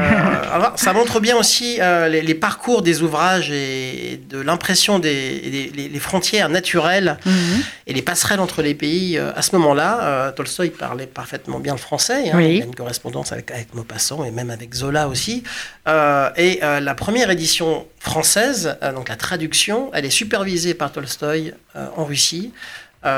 [0.52, 5.98] alors, ça montre bien aussi les, les parcours des ouvrages et de l'impression des, les,
[5.98, 7.64] frontières naturelles mhm.
[7.88, 10.00] et les passerelles entre les pays euh, à ce moment-là.
[10.02, 12.30] Euh, Tolstoï parlait parfaitement bien le français.
[12.30, 12.40] Hein.
[12.40, 15.42] Il y a une correspondance avec, avec Maupassant et même avec Zola aussi.
[15.88, 22.04] Euh, et la première édition française, donc la traduction, elle est supervisée par Tolstoï en
[22.04, 22.52] Russie
[23.04, 23.08] et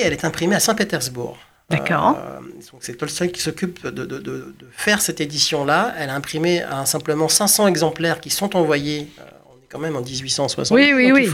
[0.00, 1.38] elle est imprimée à Saint-Pétersbourg.
[1.72, 2.18] D'accord.
[2.18, 2.40] Euh,
[2.80, 5.94] c'est Tolstoy qui s'occupe de, faire cette édition-là.
[5.98, 9.08] Elle a imprimé simplement 500 exemplaires qui sont envoyés.
[9.18, 10.76] Euh, on est quand même en 1860.
[10.76, 11.28] Oui, oui, oui.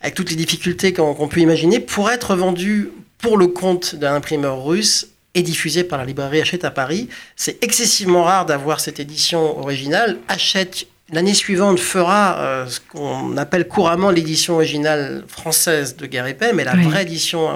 [0.00, 4.64] avec toutes les difficultés qu'on peut imaginer, pour être vendu pour le compte d'un imprimeur
[4.64, 7.08] russe et diffusé par la librairie Hachette à Paris.
[7.36, 10.18] C'est excessivement rare d'avoir cette édition originale.
[10.28, 16.34] Hachette L'année suivante fera euh, ce qu'on appelle couramment l'édition originale française de Guerre et
[16.34, 17.48] Paix, mais la vraie édition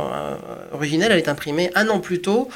[0.73, 2.51] originale, elle est imprimée un an plus tôt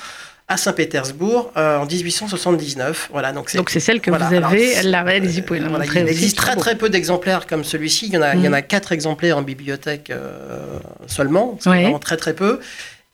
[0.53, 3.09] à Saint-Pétersbourg euh, en 1879.
[3.13, 4.43] Voilà, donc c'est Donc c'est celle que voilà, vous avez
[4.77, 8.09] alors, vous pouvez la voilà, montrer il existe très très peu d'exemplaires comme celui-ci.
[8.09, 11.57] Il y en a, il y en a quatre exemplaires en bibliothèque euh, seulement.
[11.61, 12.61] C'est vraiment très très peu.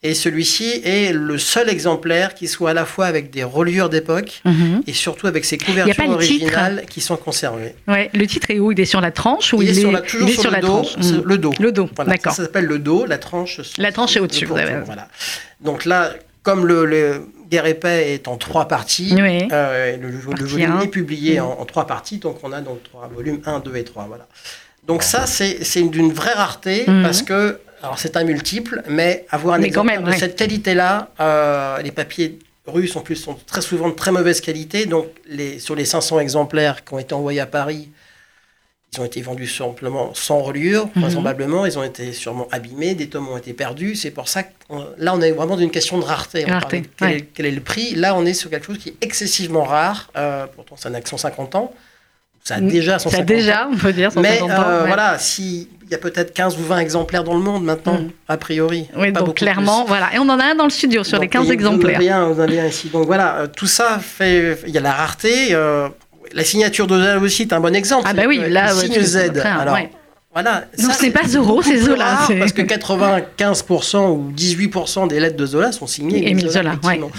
[0.04, 4.42] Et celui-ci est le seul exemplaire qui soit à la fois avec des reliures d'époque
[4.44, 4.82] Mhm.
[4.86, 7.74] et surtout avec ses couvertures originales qui sont conservées.
[7.88, 8.70] Ouais, le titre est où?
[8.70, 10.50] Il est sur la tranche ou il, est, sur la, toujours il est sur, sur
[10.50, 10.68] le la dos.
[10.68, 10.96] tranche?
[11.24, 11.52] Le dos.
[11.58, 12.32] Le dos, Voilà, d'accord.
[12.32, 13.06] Ça s'appelle le dos.
[13.06, 13.60] La tranche.
[13.76, 14.46] La tranche est au-dessus.
[14.46, 15.08] Voilà.
[15.60, 16.12] Donc là,
[16.44, 19.48] comme le, le Guerre et Paix est en trois parties, Oui.
[19.50, 21.46] euh, le, le Partie volume est publié Mhm.
[21.46, 22.18] en, en trois parties.
[22.18, 24.04] Donc on a donc trois volumes 1, 2 et 3.
[24.06, 24.28] Voilà.
[24.86, 27.02] Donc ça, c'est d'une vraie rareté Mhm.
[27.02, 30.18] parce que alors c'est un multiple, mais avoir un Mais même, de ouais.
[30.18, 34.86] cette qualité-là, euh, les papiers russes en plus sont très souvent de très mauvaise qualité.
[34.86, 37.88] Donc les, sur les 500 exemplaires qui ont été envoyés à Paris,
[38.92, 41.02] ils ont été vendus simplement sans reliure, Mhm.
[41.02, 41.66] vraisemblablement.
[41.66, 43.94] Ils ont été sûrement abîmés, des tomes ont été perdus.
[43.96, 46.44] C'est pour ça que on- là, on est vraiment d'une question de rareté.
[46.46, 47.16] On Rareté, parlait de quel, ouais.
[47.18, 50.10] est, quel est le prix Là, on est sur quelque chose qui est excessivement rare.
[50.16, 51.72] Euh, pourtant, ça n'a que 150 ans.
[52.44, 54.86] Ça a déjà 150 Ça a déjà, on peut dire, Mais 150 ans, euh, ouais.
[54.88, 58.10] voilà, si y a peut-être 15 ou 20 exemplaires dans le monde maintenant, Mhm.
[58.28, 58.86] a priori.
[58.96, 59.88] Oui, pas donc clairement, plus.
[59.88, 60.14] voilà.
[60.14, 61.96] Et on en a un dans le studio sur les Donc, 15 vous en exemplaires.
[61.98, 62.88] avez un, vous en avez un ici.
[62.88, 64.58] Donc voilà, euh, tout ça fait.
[64.66, 65.48] Il y a la rareté.
[65.52, 65.88] euh,
[66.34, 68.04] la signature de Zola aussi est un bon exemple.
[68.06, 69.16] Ah bah C'est oui, là, il ouais, signe Z.
[69.42, 69.90] Alors, ouais.
[70.30, 70.64] voilà.
[70.78, 75.20] Donc, ça, ce n'est pas beaucoup c'est Zola, c'est- Parce que 95% ou 18% des
[75.20, 77.10] lettres de Zola sont signées Émile Zola, effectivement.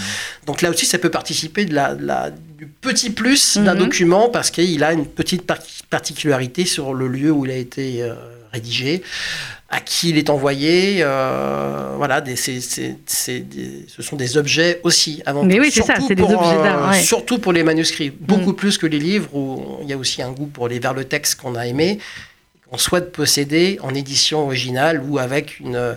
[0.46, 3.80] Donc là aussi, ça peut participer de la, de la- du petit plus d'un Mhm.
[3.80, 5.58] document parce qu'il a une petite par-
[5.90, 8.14] particularité sur le lieu où il a été euh,
[8.52, 9.02] rédigé,
[9.68, 10.98] à qui il est envoyé.
[11.00, 15.22] euh, voilà, des, ce sont des objets aussi.
[15.26, 15.60] Avant Mais tout.
[15.62, 17.00] oui, c'est ça, c'est des objets euh, d'art, ouais.
[17.02, 18.56] Surtout pour les manuscrits, beaucoup Mhm.
[18.56, 21.04] plus que les livres où il y a aussi un goût pour les vers le
[21.04, 21.98] texte qu'on a aimé
[22.70, 25.94] qu'on souhaite posséder en édition originale ou avec une, euh,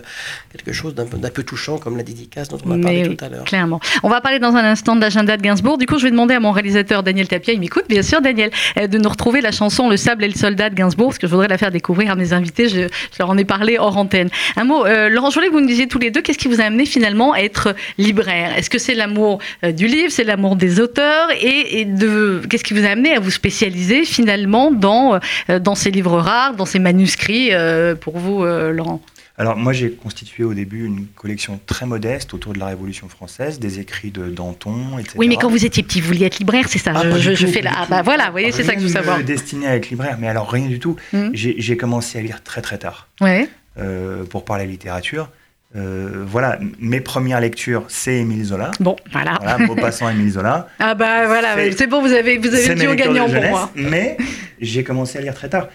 [0.52, 3.28] quelque chose d'un peu, touchant comme la dédicace dont on a parlé oui, tout à
[3.28, 3.44] l'heure.
[3.44, 3.80] Clairement.
[4.02, 5.78] On va parler dans un instant de l'agenda de Gainsbourg.
[5.78, 8.50] Du coup, je vais demander à mon réalisateur Daniel Tapia, il m'écoute bien sûr, Daniel,
[8.78, 11.26] euh, de nous retrouver la chanson Le sable et le soldat de Gainsbourg, parce que
[11.26, 12.68] je voudrais la faire découvrir à mes invités.
[12.68, 14.28] Je, je leur en ai parlé hors antenne.
[14.56, 16.64] Un mot, euh, Laurent, que vous me disiez tous les deux, qu'est-ce qui vous a
[16.64, 18.56] amené finalement à être libraire?
[18.56, 21.28] Est-ce que c'est l'amour euh, du livre, c'est l'amour des auteurs?
[21.40, 25.20] Et, et de qu'est-ce qui vous a amené à vous spécialiser finalement dans,
[25.60, 29.00] dans ces livres rares, dans ces manuscrits euh, pour vous, euh, Laurent
[29.38, 33.58] Alors moi j'ai constitué au début une collection très modeste autour de la Révolution française,
[33.58, 35.14] des écrits de Danton, etc.
[35.16, 37.46] Oui, mais quand vous étiez petit, vous vouliez être libraire, c'est ça Ah, Je, tout,
[37.52, 37.72] fais la.
[37.76, 39.18] Ah bah voilà, vous voyez, c'est ça que je savoir.
[39.18, 40.96] ne destiné à être libraire, mais alors rien du tout.
[41.12, 41.30] Mhm.
[41.34, 43.48] J'ai commencé à lire très très tard Ouais.
[43.78, 45.28] euh, pour parler littérature.
[45.76, 48.70] Euh, voilà, mes premières lectures, c'est Émile Zola.
[48.78, 49.38] Bon, voilà.
[49.42, 50.68] Voilà, Maupassant Émile Zola.
[50.78, 53.72] Ah bah voilà, C'est- bon, vous avez, vous avez dit au gagnant pour moi.
[53.74, 54.16] Mais
[54.60, 55.66] j'ai commencé à lire très tard.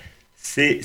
[0.41, 0.82] C'est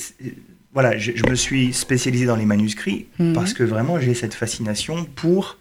[0.73, 3.33] voilà, je, je me suis spécialisé dans les manuscrits Mhm.
[3.33, 5.59] parce que vraiment j'ai cette fascination pour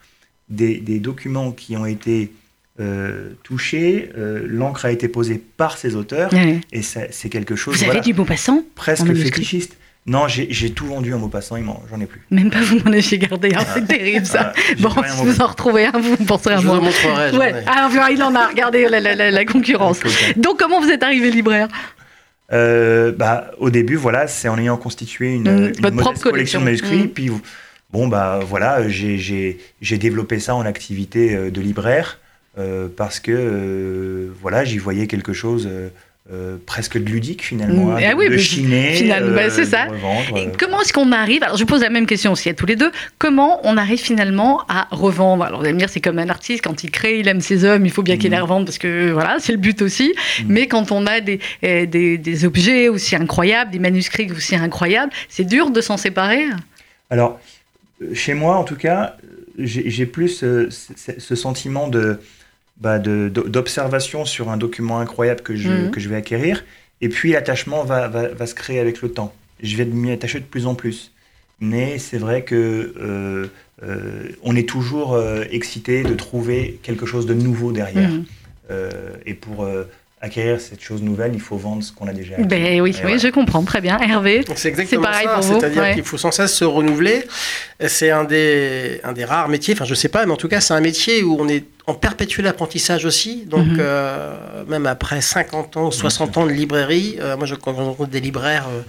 [0.50, 2.32] des, des documents qui ont été
[2.80, 6.32] euh, touchés, euh, l'encre a été posée par ces auteurs
[6.72, 9.78] et c'est quelque chose Vous avez du beau passant presque fétichiste.
[10.06, 12.22] Non, j'ai tout vendu en mot passant, il m'en- j'en ai plus.
[12.30, 14.52] Même pas vous m'en avez gardé c'est terrible ça.
[14.68, 16.80] J'ai Bon, si vous en retrouvez un, vous penserez à Je vous moi.
[16.80, 17.32] en montrerai.
[17.32, 17.64] j'en Ouais, ai.
[17.68, 20.00] ah, enfin, il en a, regardez la, la- la- la concurrence.
[20.04, 20.34] Ok.
[20.38, 21.68] Donc comment vous êtes arrivé libraire?
[22.52, 26.66] Euh, bah, au début, voilà, c'est en ayant constitué une, Mhm, une propre collection de
[26.66, 27.04] manuscrits.
[27.04, 27.10] Mhm.
[27.10, 27.32] Puis,
[27.92, 32.20] bon, bah, voilà, j'ai- j'ai j'ai développé ça en activité euh, de libraire
[32.60, 35.68] euh, parce que, euh, voilà, j'y voyais quelque chose
[36.32, 39.62] euh, euh, presque de ludique finalement, Ah de, oui, de mais chiner, finalement, bah, c'est
[39.62, 39.86] de ça.
[39.86, 42.54] revendre, Et euh, Comment est-ce qu'on arrive Alors, je pose la même question aussi à
[42.54, 42.92] tous les deux.
[43.20, 45.44] Comment on arrive finalement à revendre?
[45.44, 47.66] Alors, vous allez me dire, c'est comme un artiste, quand il crée, il aime ses
[47.66, 48.44] œuvres, il faut bien qu'il les Mhm.
[48.44, 50.14] revende parce que voilà, c'est le but aussi.
[50.40, 50.46] Mhm.
[50.50, 55.12] Mais quand on a des, euh, des, des objets aussi incroyables, des manuscrits aussi incroyables,
[55.30, 56.46] c'est dur de s'en séparer?
[57.10, 57.40] Alors,
[58.02, 59.18] euh, chez moi, en tout cas,
[59.60, 62.20] euh, j'ai plus euh, ce, ce sentiment de
[62.80, 65.92] bah, d'observation sur un document incroyable que je, Mhm.
[65.92, 66.64] que je vais acquérir,
[67.02, 69.34] et puis l'attachement va, va, va se créer avec le temps.
[69.62, 71.12] Je vais m'y attacher de plus en plus.
[71.60, 73.48] Mais c'est vrai que euh,
[73.84, 78.10] euh, on est toujours euh, excité de trouver quelque chose de nouveau derrière.
[78.10, 78.26] Mhm.
[78.72, 78.90] Euh,
[79.26, 79.84] et pour euh,
[80.20, 82.48] acquérir cette chose nouvelle, il faut vendre ce qu'on a déjà acquis.
[82.48, 83.18] Ben oui, Et oui, voilà.
[83.18, 83.98] je comprends très bien.
[84.00, 85.94] Hervé C'est exactement pareil ça, pour vous, c'est-à-dire ouais.
[85.94, 87.24] qu'il faut sans cesse se renouveler.
[87.88, 90.62] C'est un des, un des rares métiers, enfin je sais pas, mais en tout cas
[90.62, 93.44] c'est un métier où on est en perpétuel apprentissage aussi.
[93.46, 93.78] Donc Mhm.
[93.80, 98.10] euh, même après 50 ans, 60 ans de librairie, euh, moi je quand je rencontre
[98.10, 98.82] des libraires euh,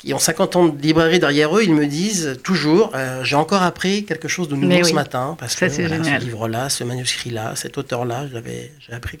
[0.00, 3.62] qui ont 50 ans de librairie derrière eux, ils me disent toujours, euh, j'ai encore
[3.62, 7.52] appris quelque chose de nouveau ce matin, parce Ça, que voilà, ce livre-là, ce manuscrit-là,
[7.54, 9.18] cet auteur-là, j'avais j'ai appris.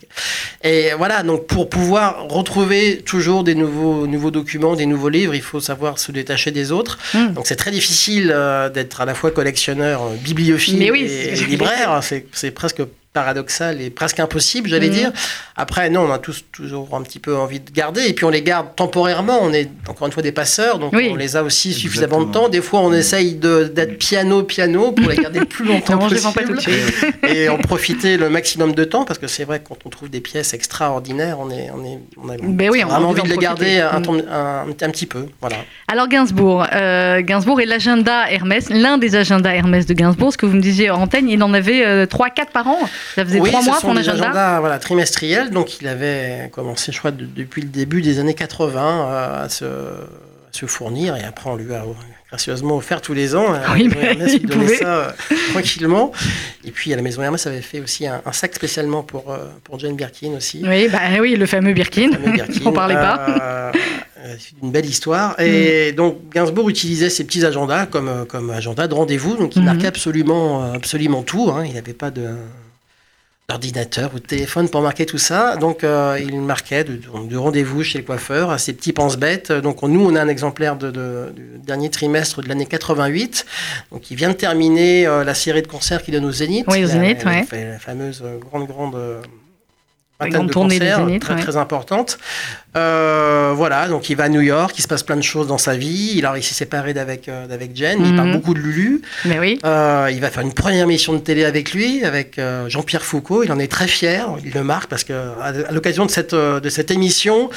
[0.64, 5.42] Et voilà, donc pour pouvoir retrouver toujours des nouveaux, nouveaux documents, des nouveaux livres, il
[5.42, 6.98] faut savoir se détacher des autres.
[7.14, 7.34] Mhm.
[7.34, 8.34] Donc c'est très difficile
[8.74, 12.00] d'être à la fois collectionneur, euh, bibliophile oui, et libraire.
[12.02, 12.82] C'est presque
[13.12, 14.94] paradoxal et presque impossible, j'allais Mhm.
[14.94, 15.12] dire.
[15.56, 18.30] Après, non, on a tous toujours un petit peu envie de garder, et puis on
[18.30, 19.38] les garde temporairement.
[19.42, 21.10] On est encore une fois des passeurs, donc Oui.
[21.12, 22.44] on les a aussi suffisamment de Exactement.
[22.46, 22.48] temps.
[22.48, 26.08] Des fois, on essaye de- d'être piano, piano pour les garder le plus longtemps Non,
[26.08, 27.04] possible pas tout de suite.
[27.28, 30.20] et en profiter le maximum de temps, parce que c'est vrai quand on trouve des
[30.20, 33.28] pièces extraordinaires, on est, on est, on a Ben oui, on a vraiment envie envie
[33.30, 34.70] de les garder un, Mm.
[34.82, 35.56] un petit peu, voilà.
[35.88, 40.46] Alors Gainsbourg, euh, Gainsbourg et l'agenda Hermès, l'un des agendas Hermès de Gainsbourg, ce que
[40.46, 42.78] vous me disiez en antenne, il en avait euh, 3-4 par an.
[43.14, 44.24] Ça faisait oui, 3 ce mois son agenda.
[44.24, 45.50] agendas voilà, trimestriels.
[45.50, 48.80] Donc, il avait commencé, je crois, de- depuis le début des années 80
[49.10, 49.68] euh, à, se, à
[50.52, 51.16] se fournir.
[51.16, 51.84] Et après, on lui a
[52.28, 53.52] gracieusement offert tous les ans.
[53.52, 54.76] À la Oui, mais Hermès, il il donnait pouvait.
[54.78, 55.10] ça euh,
[55.52, 56.12] tranquillement.
[56.64, 59.48] Et puis, à la Maison Hermès avait fait aussi un, un sac spécialement pour, euh,
[59.64, 60.62] pour Jane Birkin aussi.
[60.66, 62.08] Oui, bah oui, le fameux Birkin.
[62.12, 62.60] Le fameux Birkin.
[62.64, 63.26] On parlait pas.
[63.28, 63.72] Euh,
[64.24, 65.38] euh, c'est une belle histoire.
[65.40, 69.36] Et donc, Gainsbourg utilisait ces petits agendas comme, euh, comme agenda de rendez-vous.
[69.36, 69.66] Donc, il Mhm.
[69.66, 71.50] marquait absolument, euh, absolument tout.
[71.54, 71.64] hein.
[71.66, 72.30] Il n'avait pas de
[73.52, 75.56] d'ordinateur ou de téléphone pour marquer tout ça.
[75.56, 79.52] Donc, euh, il marquait de, de rendez-vous chez le coiffeur à ces petits pense-bêtes.
[79.52, 83.44] Donc, on- nous, on a un exemplaire de, de- du dernier trimestre de l'année 88.
[83.92, 86.64] Donc, il vient de terminer euh, la série de concerts qu'il donne au Zénith.
[86.68, 87.46] Oui, au Zénith, il a ouais.
[87.72, 88.96] la fameuse euh, grande, grande...
[90.26, 91.40] euh, grande de tournée concerts, Zénith, très, ouais.
[91.42, 92.18] très importante.
[92.76, 95.58] Euh, voilà, donc il va à New York, il se passe plein de choses dans
[95.58, 96.12] sa vie.
[96.16, 98.16] Il, a, il s'est séparé d'avec euh, d'avec Jen, il Mhm.
[98.16, 99.02] parle beaucoup de Lulu.
[99.26, 99.58] Mais oui.
[99.64, 103.42] Euh, il va faire une première mission de télé avec lui, avec euh, Jean-Pierre Foucault.
[103.42, 106.32] Il en est très fier, il le marque parce que à, à l'occasion de cette,
[106.32, 107.50] euh, de cette émission,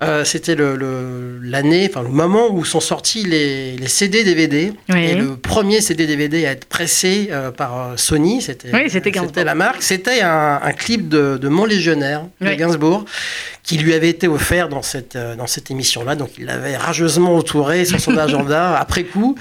[0.00, 4.72] euh, c'était le- le- l'année, enfin le moment où sont sortis les, les CD DVD.
[4.90, 5.04] Oui.
[5.04, 8.88] Et le premier CD DVD à être pressé euh, par euh, Sony, c'était Oui,
[9.44, 9.82] la marque.
[9.82, 12.54] C'était un, un clip de, de Mon Légionnaire de.
[12.56, 13.04] Gainsbourg
[13.64, 16.14] qui lui avait été offert dans cette, dans cette émission-là.
[16.14, 19.34] Donc il l'avait rageusement entouré sur son agenda après coup.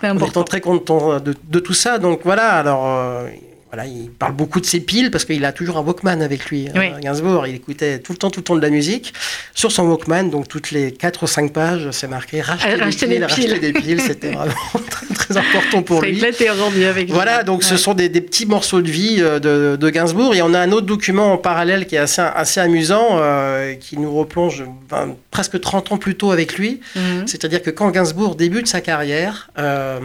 [0.00, 1.98] C'était très content de, de tout ça.
[1.98, 3.26] Donc voilà, alors euh,
[3.74, 6.68] voilà, il parle beaucoup de ses piles parce qu'il a toujours un Walkman avec lui.
[6.76, 6.90] Oui.
[6.94, 9.12] euh, Gainsbourg, il écoutait tout le temps, tout le temps de la musique
[9.52, 10.30] sur son Walkman.
[10.30, 13.60] Donc toutes les 4 ou 5 pages, c'est marqué racheter, des piles, des racheter piles.
[13.60, 14.00] des piles.
[14.00, 14.54] C'était vraiment
[14.90, 16.16] très, très important pour Ça lui.
[16.18, 17.12] éclatait aujourd'hui avec lui.
[17.12, 17.78] Voilà, donc ce Ouais.
[17.78, 20.36] sont des, des petits morceaux de vie euh, de, de Gainsbourg.
[20.36, 23.98] Et on a un autre document en parallèle qui est assez, assez amusant, euh, qui
[23.98, 26.80] nous replonge ben, presque 30 ans plus tôt avec lui.
[26.94, 27.26] Mhm.
[27.26, 29.98] C'est-à-dire que quand Gainsbourg débute sa carrière, euh,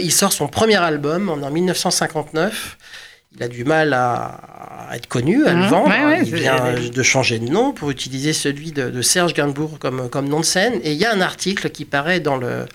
[0.00, 2.78] il, sort son premier album en, en 1959.
[3.36, 5.68] Il a du mal à, à être connu, à le Mhm.
[5.68, 5.88] vendre.
[5.88, 9.78] Ouais, ouais, il vient de changer de nom pour utiliser celui de, de Serge Gainsbourg
[9.80, 10.74] comme, comme nom de scène.
[10.84, 12.66] Et il y a un article qui paraît dans le,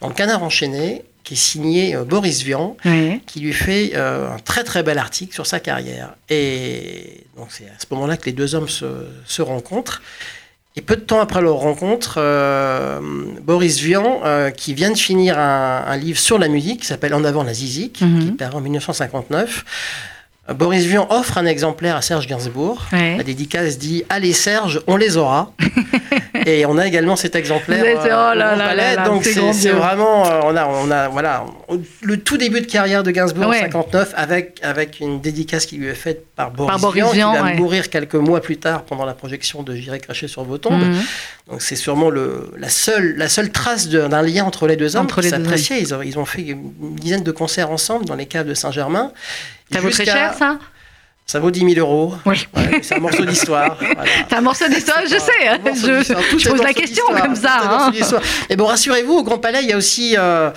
[0.00, 3.20] dans le Canard enchaîné, qui est signé euh, Boris Vian, Oui.
[3.26, 6.16] qui lui fait euh, un très très bel article sur sa carrière.
[6.30, 8.86] Et donc c'est à ce moment-là que les deux hommes se,
[9.24, 10.02] se rencontrent.
[10.78, 13.00] Et peu de temps après leur rencontre, euh,
[13.42, 17.14] Boris Vian, euh, qui vient de finir un, un livre sur la musique, qui s'appelle
[17.14, 18.20] En avant la zizik, Mhm.
[18.20, 19.64] qui paraît en 1959,
[20.48, 22.80] euh, Boris Vian offre un exemplaire à Serge Gainsbourg.
[22.92, 23.16] Ouais.
[23.16, 25.52] La dédicace dit Allez Serge, on les aura.
[26.46, 27.82] et on a également cet exemplaire.
[27.84, 30.26] Euh, oh là là, Donc c'est vraiment.
[30.26, 31.44] euh, on a, on a voilà,
[32.02, 33.58] le tout début de carrière de Gainsbourg Ouais.
[33.58, 37.12] en 59 avec, avec une dédicace qui lui est faite par Boris, Par Boris Vian,
[37.12, 37.54] Vian, qui va ouais.
[37.56, 40.80] mourir quelques mois plus tard pendant la projection de J'irai cracher sur vos tombes.
[40.82, 41.02] Mhm.
[41.50, 45.04] Donc c'est sûrement le, la, seule, la seule trace d'un lien entre les deux hommes
[45.04, 45.28] Entre qui.
[45.80, 49.12] Ils, ont- ils ont fait une dizaine de concerts ensemble dans les caves de Saint-Germain.
[49.72, 50.58] Ça vaut très cher, ça?
[51.30, 52.14] Ça vaut 10 000 euros.
[52.24, 52.48] Oui.
[52.56, 53.76] Ouais, c'est un morceau d'histoire.
[53.80, 54.10] voilà.
[54.30, 55.60] C'est un morceau d'histoire, je sais.
[55.74, 57.90] Je, je pose la question comme ça.
[57.92, 58.56] Morceau hein.
[58.56, 60.48] bon, rassurez-vous, au Grand Palais, il y a aussi, euh,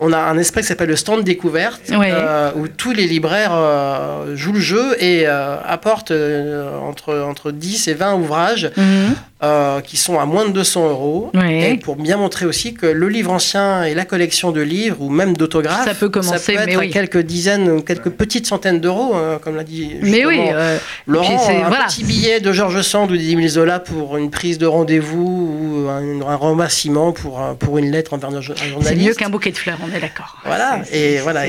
[0.00, 4.36] on a un espace qui s'appelle le stand découverte, euh, où tous les libraires euh,
[4.36, 9.14] jouent le jeu et apportent entre, entre 10 et 20 ouvrages Mhm.
[9.42, 11.30] Euh, qui sont à moins de 200 euros.
[11.34, 11.70] Ouais.
[11.72, 15.10] Et pour bien montrer aussi que le livre ancien et la collection de livres ou
[15.10, 16.90] même d'autographes, Ça peut commencer, être mais oui.
[16.90, 20.40] quelques dizaines ou quelques petites centaines d'euros, euh, comme l'a dit Mais oui.
[20.52, 20.76] euh,
[21.06, 21.84] Laurent, un voilà.
[21.86, 26.20] petit billet de Georges Sand ou d'Émile Zola pour une prise de rendez-vous ou un,
[26.28, 29.06] un remerciement pour, un- pour une lettre envers un jo- un c'est journaliste.
[29.06, 30.36] mieux qu'un bouquet de fleurs, on est d'accord.
[30.44, 31.42] Voilà, C'est- et c'est- voilà,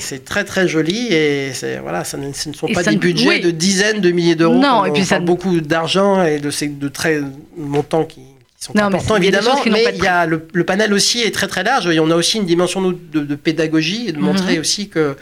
[0.00, 2.96] c'est très très joli et voilà, ça ne, ce ne sont Et pas ça des
[2.96, 3.40] ne- budgets oui.
[3.40, 4.54] de dizaines de milliers d'euros.
[4.56, 7.20] Non, et puis on ça parle ne- beaucoup d'argent et de ces de très
[7.56, 8.20] montants qui,
[8.58, 11.46] qui sont Non, importants évidemment, mais il y a le, le panel aussi est très
[11.48, 14.24] très large et on a aussi une dimension de, de pédagogie et de Mhm.
[14.24, 15.16] montrer aussi que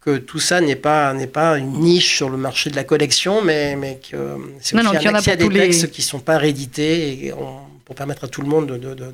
[0.00, 3.42] que tout ça n'est pas n'est pas une niche sur le marché de la collection,
[3.42, 4.16] mais mais que
[4.60, 7.26] c'est Non, aussi non, un accès à des tous les- textes qui sont pas réédités
[7.26, 7.58] et on
[7.88, 9.06] pour permettre à tout le monde de, de, de,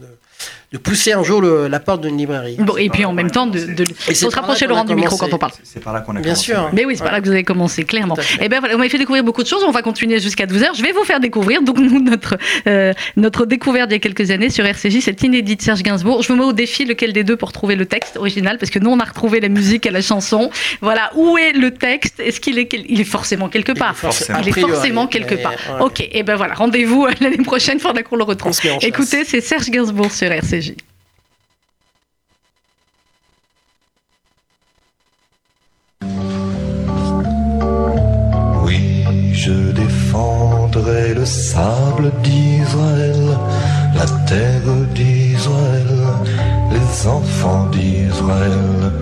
[0.72, 2.56] de pousser un jour le, la porte d'une librairie.
[2.58, 3.60] Bon, et puis en même temps, de,
[3.96, 5.52] faut se rapprocher Laurent du micro quand on parle.
[5.62, 6.56] C'est par là qu'on a Bien commencé, sûr.
[6.58, 6.70] ouais.
[6.72, 8.16] Mais oui, c'est par là que vous avez commencé, clairement.
[8.40, 9.62] Et ben voilà, vous m'avez fait découvrir beaucoup de choses.
[9.64, 10.76] On va continuer jusqu'à 12h.
[10.76, 11.62] Je vais vous faire découvrir.
[11.62, 15.54] Donc, nous, notre, euh, notre découverte il y a quelques années sur RCJ, c'est inédit
[15.54, 16.22] de Serge Gainsbourg.
[16.24, 18.80] Je vous mets au défi lequel des deux pour trouver le texte original, parce que
[18.80, 20.50] nous, on a retrouvé la musique à la chanson.
[20.80, 22.18] Voilà, où est le texte?
[22.18, 23.96] Est-ce qu'il est, quel- il est forcément quelque Il est part?
[23.96, 24.40] forcément.
[24.42, 25.52] Il est forcément quelque part.
[25.52, 25.80] ouais.
[25.84, 28.52] Ok, et ben voilà, rendez-vous l'année prochaine, faudra qu'on le On retrouve.
[28.70, 28.78] En.
[28.80, 30.74] Écoutez, c'est Serge Gainsbourg sur RCJ.
[38.62, 38.80] Oui,
[39.32, 43.38] je défendrai le sable d'Israël,
[43.94, 45.86] la terre d'Israël,
[46.72, 48.92] les enfants d'Israël,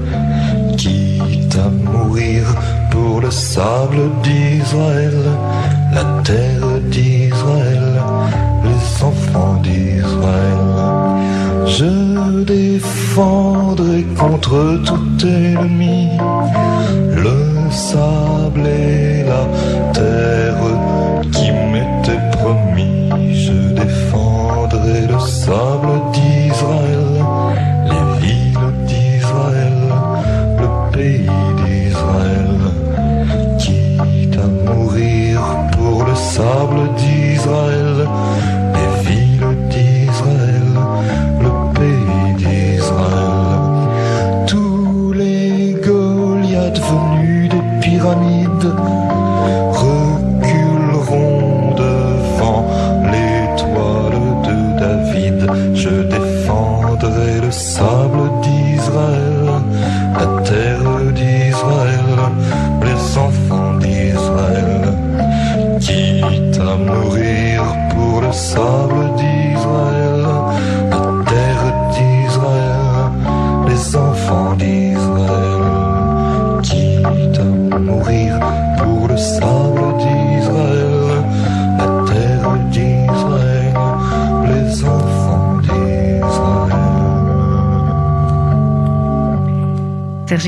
[0.77, 2.45] quitte à mourir
[2.91, 5.15] pour le sable d'Israël,
[5.93, 7.92] la terre d'Israël,
[9.05, 10.63] enfants d'Israël.
[11.67, 16.09] Je défendrai contre tout ennemi
[17.25, 19.45] le sable et la
[19.93, 20.22] terre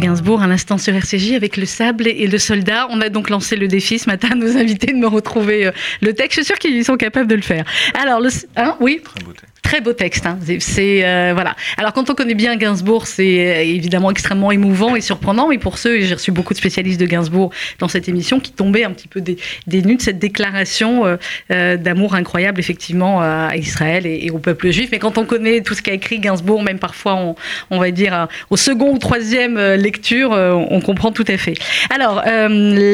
[0.01, 2.87] Gainsbourg, un instant sur RCJ avec le sable et le soldat.
[2.91, 5.73] On a donc lancé le défi ce matin à nos invités de me retrouver euh,
[6.01, 6.39] le texte.
[6.39, 7.65] Je suis sûre qu'ils sont capables de le faire.
[7.95, 9.54] Alors, le, hein, oui, Très.
[9.65, 10.27] Très beau texte.
[10.27, 10.39] hein.
[10.61, 11.57] C'est- euh, voilà.
[11.79, 15.49] Alors quand on connaît bien Gainsbourg, c'est euh, évidemment extrêmement émouvant et surprenant.
[15.49, 18.53] Mais pour ceux, et j'ai reçu beaucoup de spécialistes de Gainsbourg dans cette émission, qui
[18.53, 19.37] tombaient un petit peu des,
[19.67, 21.17] des nues de cette déclaration euh,
[21.51, 24.91] euh, d'amour incroyable effectivement à Israël et, et au peuple juif.
[24.93, 27.35] Mais quand on connaît tout ce qu'a écrit Gainsbourg, même parfois on,
[27.71, 31.55] on va dire euh, au second ou troisième lecture, on comprend tout à fait.
[31.93, 32.23] Alors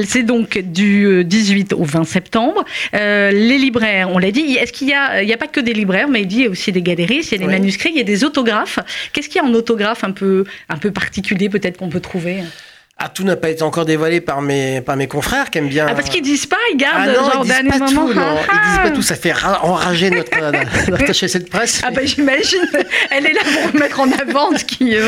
[0.07, 2.65] c'est donc du euh, 18 au 20 septembre.
[2.93, 4.55] Les libraires, on l'a dit.
[4.55, 6.60] Est-ce qu'il y a, il n'y a pas que des libraires, mais il dit aussi
[6.69, 7.53] des galeristes, il y a des Oui.
[7.53, 8.79] manuscrits, il y a des autographes.
[9.13, 12.43] Qu'est-ce qu'il y a en autographe un peu, un peu particulier peut-être qu'on peut trouver?
[13.03, 15.87] Ah, tout n'a pas été encore dévoilé par mes, par mes confrères qui aiment bien.
[15.89, 18.07] Ah parce qu'ils disent pas, ils Ah gardent non, genre ils disent pas moment.
[18.09, 18.23] tout, non.
[18.23, 18.83] Ah, Ils disent ah.
[18.83, 19.03] pas tout.
[19.03, 20.31] Ça fait ra- enrager notre,
[20.91, 21.81] notre attachée de presse.
[21.83, 22.59] Ah bah j'imagine,
[23.11, 24.95] elle est là pour mettre en avant ce qui.
[24.97, 25.03] euh.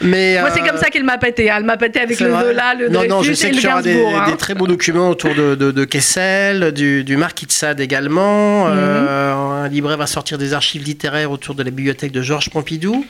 [0.00, 1.48] Mais, Moi c'est euh, comme ça qu'elle m'a pâté.
[1.48, 1.54] hein.
[1.58, 2.28] Elle m'a pâté avec le.
[2.30, 4.30] Zola, le Non, non, je sais qu'il y aura des, hein.
[4.30, 8.66] des très beaux documents autour de, de, de Kessel, du, du Marquis de Sade également.
[8.66, 8.72] Mhm.
[8.76, 9.32] Euh,
[9.64, 13.04] un libraire va sortir des archives littéraires autour de la bibliothèque de Georges Pompidou.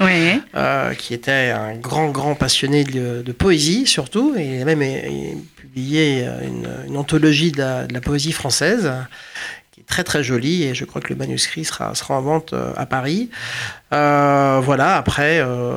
[0.54, 5.42] Euh, qui était un grand, grand passionné de, de poésie surtout, et il a même
[5.56, 8.90] publié euh, une, anthologie de la, poésie française,
[9.70, 12.52] qui est très très jolie, et je crois que le manuscrit sera, sera en vente
[12.52, 13.30] euh, à Paris.
[13.90, 15.76] Euh, voilà, après, euh,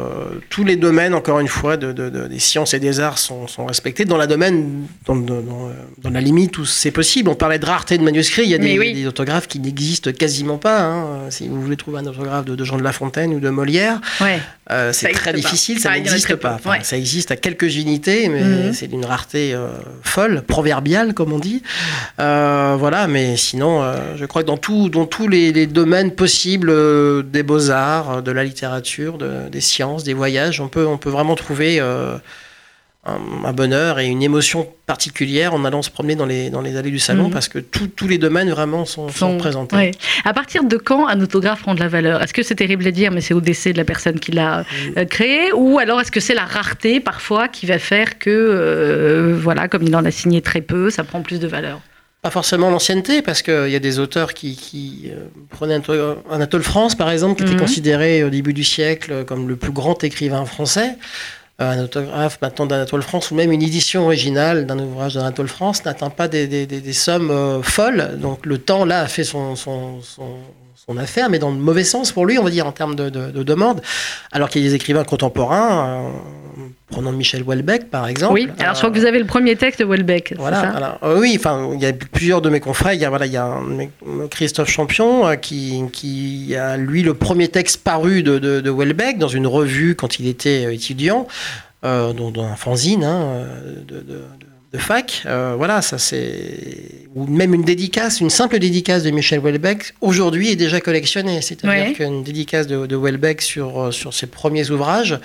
[0.49, 3.47] tous les domaines, encore une fois, de, de- de- des sciences et des arts sont,
[3.47, 4.03] sont respectés.
[4.03, 7.29] Dans la domaine, dans, dans- dans, euh, dans la limite où c'est possible.
[7.29, 8.93] On parlait de rareté de manuscrits, il y a des, oui.
[8.93, 10.81] des autographes qui n'existent quasiment pas.
[10.81, 11.05] hein.
[11.29, 14.39] Si vous voulez trouver un autographe de, Jean de La Fontaine ou de Molière, Ouais.
[14.71, 15.37] euh, c'est très pas.
[15.37, 16.55] difficile, ça n'existe pas.
[16.55, 16.79] Enfin, ouais.
[16.83, 18.73] Ça existe à quelques unités, mais Mhm.
[18.73, 19.55] c'est d'une rareté
[20.03, 21.63] folle, proverbiale, comme on dit.
[22.17, 23.83] Voilà, mais sinon,
[24.17, 26.73] je crois que dans, tout, dans tous les, les domaines possibles
[27.31, 31.09] des beaux-arts, euh, de la littérature, de- des sciences, des voyages, on peut, on peut
[31.11, 32.17] vraiment trouver euh,
[33.03, 36.77] un, un bonheur et une émotion particulière en allant se promener dans les, dans les
[36.77, 37.31] allées du salon, Mhm.
[37.31, 39.75] parce que tout- tous les domaines vraiment sont, sont Sont- présentés.
[39.75, 39.91] ouais.
[40.23, 42.21] À partir de quand un autographe prend de la valeur?
[42.21, 44.65] Est-ce que c'est terrible à dire, mais c'est au décès de la personne qui l'a
[44.97, 45.51] euh, créé?
[45.53, 49.81] Ou alors est-ce que c'est la rareté parfois qui va faire que, euh, voilà, comme
[49.83, 51.79] il en a signé très peu, ça prend plus de valeur?
[52.21, 55.81] Pas forcément l'ancienneté, parce qu'il y a des auteurs qui, qui euh, prenaient
[56.29, 57.49] Anatole, France, par exemple, qui Mhm.
[57.53, 60.97] était considéré au début du siècle comme le plus grand écrivain français.
[61.59, 65.83] Euh, un autographe maintenant d'Anatole France, ou même une édition originale d'un ouvrage d'Anatole France,
[65.83, 68.17] n'atteint pas des, des- des- des sommes euh, folles.
[68.19, 70.37] Donc le temps, là, a fait son, son, son-
[70.91, 72.95] son son affaire, mais dans le mauvais sens pour lui, on va dire, en termes
[72.95, 73.81] de, de, de demande.
[74.31, 76.09] Alors qu'il y a des écrivains contemporains, euh,
[76.89, 78.33] prenons Michel Houellebecq par exemple.
[78.33, 80.33] Oui, alors je crois que vous avez le premier texte de Houellebecq.
[80.37, 80.73] Voilà, c'est ça?
[80.73, 82.93] alors, euh, oui, enfin, il y a plusieurs de mes confrères.
[82.93, 87.03] Il y a, voilà, il y a un- Christophe Champion euh, qui, qui a, lui,
[87.03, 90.73] le premier texte paru de, de, de Houellebecq dans une revue quand il était euh,
[90.73, 91.27] étudiant,
[91.85, 94.21] euh, dans, dans un fanzine hein, euh, de, de,
[94.73, 95.23] de- fac.
[95.25, 97.07] Euh, voilà, ça c'est.
[97.15, 101.41] Ou même une dédicace, une simple dédicace de Michel Houellebecq, aujourd'hui est déjà collectionnée.
[101.41, 101.93] C'est-à-dire Ouais.
[101.93, 105.19] qu'une dédicace de, de Houellebecq sur, euh, sur ses premiers ouvrages,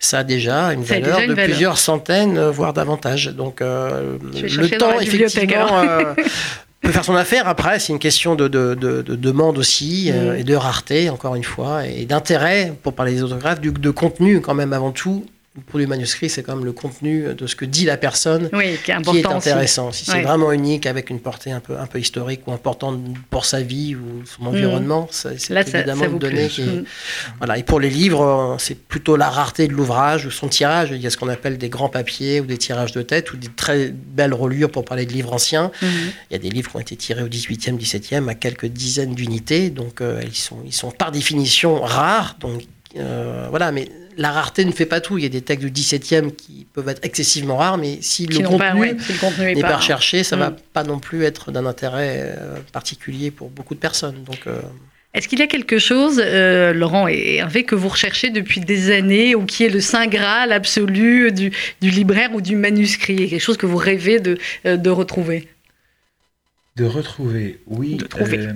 [0.00, 1.50] ça a déjà une Ça valeur déjà une de valeur.
[1.50, 3.28] plusieurs centaines, euh, voire davantage.
[3.28, 6.14] Donc, euh, le temps, effectivement, euh,
[6.80, 7.46] peut faire son affaire.
[7.46, 10.40] Après, c'est une question de, de, de- de demande aussi, euh, Mm.
[10.40, 14.40] et de rareté, encore une fois, et d'intérêt, pour parler des autographes, du, de contenu
[14.40, 15.24] quand même avant tout.
[15.66, 18.64] Pour le manuscrit, c'est quand même le contenu de ce que dit la personne Oui,
[18.64, 19.48] qui est qui est important aussi.
[19.50, 19.92] intéressant.
[19.92, 23.00] Si c'est vraiment unique, avec une portée un peu, un peu historique ou importante
[23.30, 25.54] pour sa vie ou son environnement, ça- c'est Mm.
[25.54, 26.54] Là, ça, évidemment ça une donnée plus.
[26.54, 26.84] qui est, Mm.
[27.38, 27.58] voilà.
[27.58, 30.90] Et pour les livres, c'est plutôt la rareté de l'ouvrage ou son tirage.
[30.92, 33.36] Il y a ce qu'on appelle des grands papiers ou des tirages de tête ou
[33.36, 35.70] des très belles reliures pour parler de livres anciens.
[35.82, 35.88] Mhm.
[36.30, 39.14] Il y a des livres qui ont été tirés au 18e, 17e à quelques dizaines
[39.14, 39.70] d'unités.
[39.70, 42.36] Donc euh, ils, sont, ils sont par définition rares.
[42.40, 42.62] Donc
[42.96, 43.88] euh, voilà, mais
[44.18, 45.16] la rareté ne fait pas tout.
[45.16, 48.36] Il y a des textes du 17e qui peuvent être excessivement rares, mais si le
[48.40, 49.68] contenu pas, ouais, si le contenu est n'est pas.
[49.68, 50.40] pas recherché, ça Mm.
[50.40, 54.24] va pas non plus être d'un intérêt euh, particulier pour beaucoup de personnes.
[54.24, 54.60] Donc euh,
[55.14, 58.90] Est-ce qu'il y a quelque chose, euh, Laurent et Hervé, que vous recherchez depuis des
[58.90, 61.50] années ou qui est le saint graal absolu du,
[61.80, 65.48] du libraire ou du manuscrit Quelque chose que vous rêvez de, euh, de retrouver?
[66.76, 67.96] De retrouver, oui.
[67.96, 68.38] De trouver.
[68.38, 68.52] euh,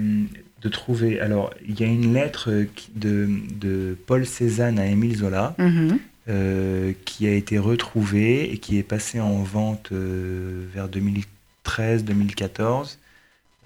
[0.62, 1.20] de trouver.
[1.20, 3.28] Alors, il y a une lettre euh, de,
[3.60, 5.98] de Paul Cézanne à Émile Zola Mhm.
[6.28, 12.98] euh, qui a été retrouvée et qui est passée en vente euh, vers 2013-2014.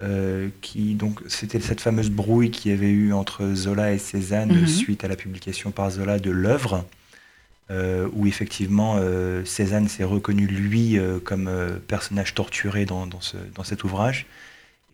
[0.03, 4.53] euh, qui donc c'était cette fameuse brouille qu'il y avait eu entre Zola et Cézanne
[4.61, 4.67] Mhm.
[4.67, 6.85] suite à la publication par Zola de l'œuvre
[8.13, 8.97] où effectivement
[9.43, 11.49] Cézanne s'est reconnu lui comme
[11.87, 14.25] personnage torturé dans, dans, ce, dans cet ouvrage.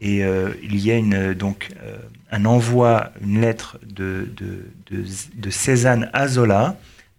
[0.04, 1.96] Et euh, il y a une, donc euh,
[2.32, 5.04] un envoi, une lettre de, de, de,
[5.36, 6.76] de Cézanne à Zola,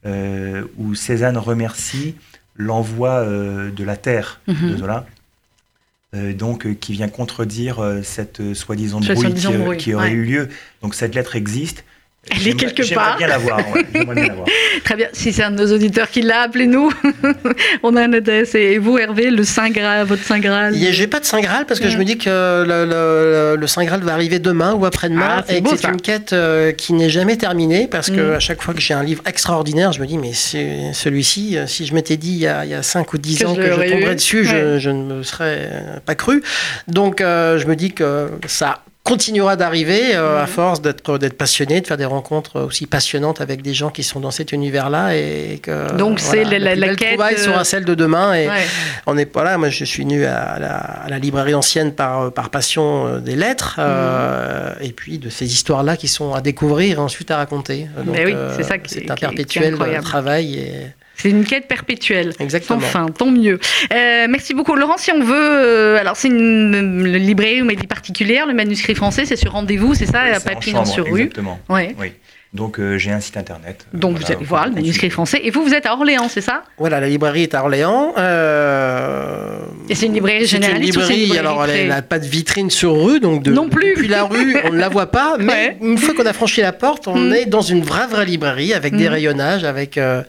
[0.07, 2.15] euh, où Cézanne remercie
[2.57, 4.77] l'envoi euh, de la Terre de Mhm.
[4.77, 5.07] Zola.
[6.15, 10.13] euh, donc, euh, qui vient contredire euh, cette euh, soi-disant soi-disant qui, euh, aurait ouais.
[10.13, 10.49] eu lieu.
[10.83, 11.85] Donc, cette lettre existe.
[12.31, 13.17] Elle est quelque part.
[13.19, 13.59] bien la voir.
[13.75, 14.47] ouais, j'aimerais bien la voir.
[14.85, 15.09] Très bien.
[15.13, 16.91] Si c'est un de nos auditeurs qui l'a, appelez-nous.
[17.83, 18.55] On a un adresse.
[18.55, 21.81] Et vous, Hervé, le saint graal, votre saint graal J'ai pas de Saint Graal parce
[21.81, 21.91] que Ouais.
[21.91, 25.45] je me dis que le, le- le Saint Graal va arriver demain ou après-demain Ah,
[25.47, 28.35] c'est et c'est une quête euh, qui n'est jamais terminée parce que Mm.
[28.35, 31.67] à chaque fois que j'ai un livre extraordinaire, je me dis mais c'est- celui-ci, euh,
[31.67, 33.55] si je m'étais dit il y a, il y a 5 ou 10 Que ans
[33.55, 34.15] je que je tomberais eu.
[34.15, 34.81] dessus, je, Ouais.
[34.81, 35.69] je ne me serais
[36.07, 36.43] pas cru.
[36.89, 41.83] Donc euh, je me dis que ça continuera d'arriver euh, à force d'être d'être passionné,
[41.83, 45.61] de faire des rencontres aussi passionnantes avec des gens qui sont dans cet univers-là et
[45.63, 48.65] que Donc, c'est la- la- la quête, trouvaille euh, sera celle de demain et Ouais.
[49.07, 49.59] on est pas là.
[49.59, 53.37] Moi, je suis venu à la, à la librairie ancienne par, par passion euh, des
[53.37, 57.89] lettres, euh, et puis de ces histoires-là qui sont à découvrir et ensuite à raconter.
[57.99, 60.55] Donc, Mais oui, euh, c'est ça qui- un qui perpétuel travail.
[60.59, 60.73] Et...
[61.17, 62.33] C'est une quête perpétuelle.
[62.41, 62.79] Exactement.
[62.79, 63.59] Enfin, tant mieux.
[63.93, 64.97] Euh, merci beaucoup, Laurent.
[64.99, 69.25] Si on veut, euh, alors c'est une, une librairie ou médie particulière, le manuscrit français,
[69.25, 71.23] c'est sur rendez-vous, c'est ça, à C'est en Papillon chambre, sur rue.
[71.23, 71.61] Exactement.
[71.69, 71.95] Ouais.
[71.99, 72.13] Oui.
[72.55, 73.85] Donc euh, j'ai un site internet.
[73.95, 75.41] euh, Donc vous allez voir le manuscrit français.
[75.43, 76.63] Et vous, vous êtes à Orléans, c'est ça?
[76.79, 78.15] Voilà, la librairie est à Orléans.
[78.17, 82.71] euh, Et c'est une librairie une généraliste une librairie, alors elle n'a pas de vitrine
[82.71, 83.95] sur rue, donc de, Non plus.
[83.95, 85.37] depuis la rue, on ne la voit pas.
[85.41, 85.77] Mais Ouais.
[85.83, 87.33] une fois qu'on a franchi la porte, on Mm.
[87.35, 89.13] est dans une vraie, vraie librairie avec des Mm.
[89.13, 90.23] rayonnages, avec euh,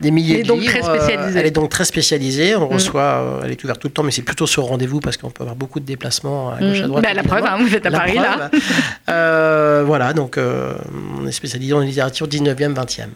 [0.00, 0.72] des milliers Elle est de donc livres.
[0.72, 1.38] très spécialisée.
[1.38, 2.56] Elle est donc très spécialisée.
[2.56, 2.72] On Mm.
[2.72, 5.30] reçoit, euh, elle est ouverte tout le temps, mais c'est plutôt sur rendez-vous parce qu'on
[5.30, 7.04] peut avoir beaucoup de déplacements à gauche, à droite.
[7.04, 8.48] Bah, la preuve, hein, vous êtes à La Paris là.
[8.48, 8.60] preuve.
[9.10, 10.72] Euh, voilà, donc euh,
[11.20, 13.06] on est spécialisé en littérature 19e, 20e.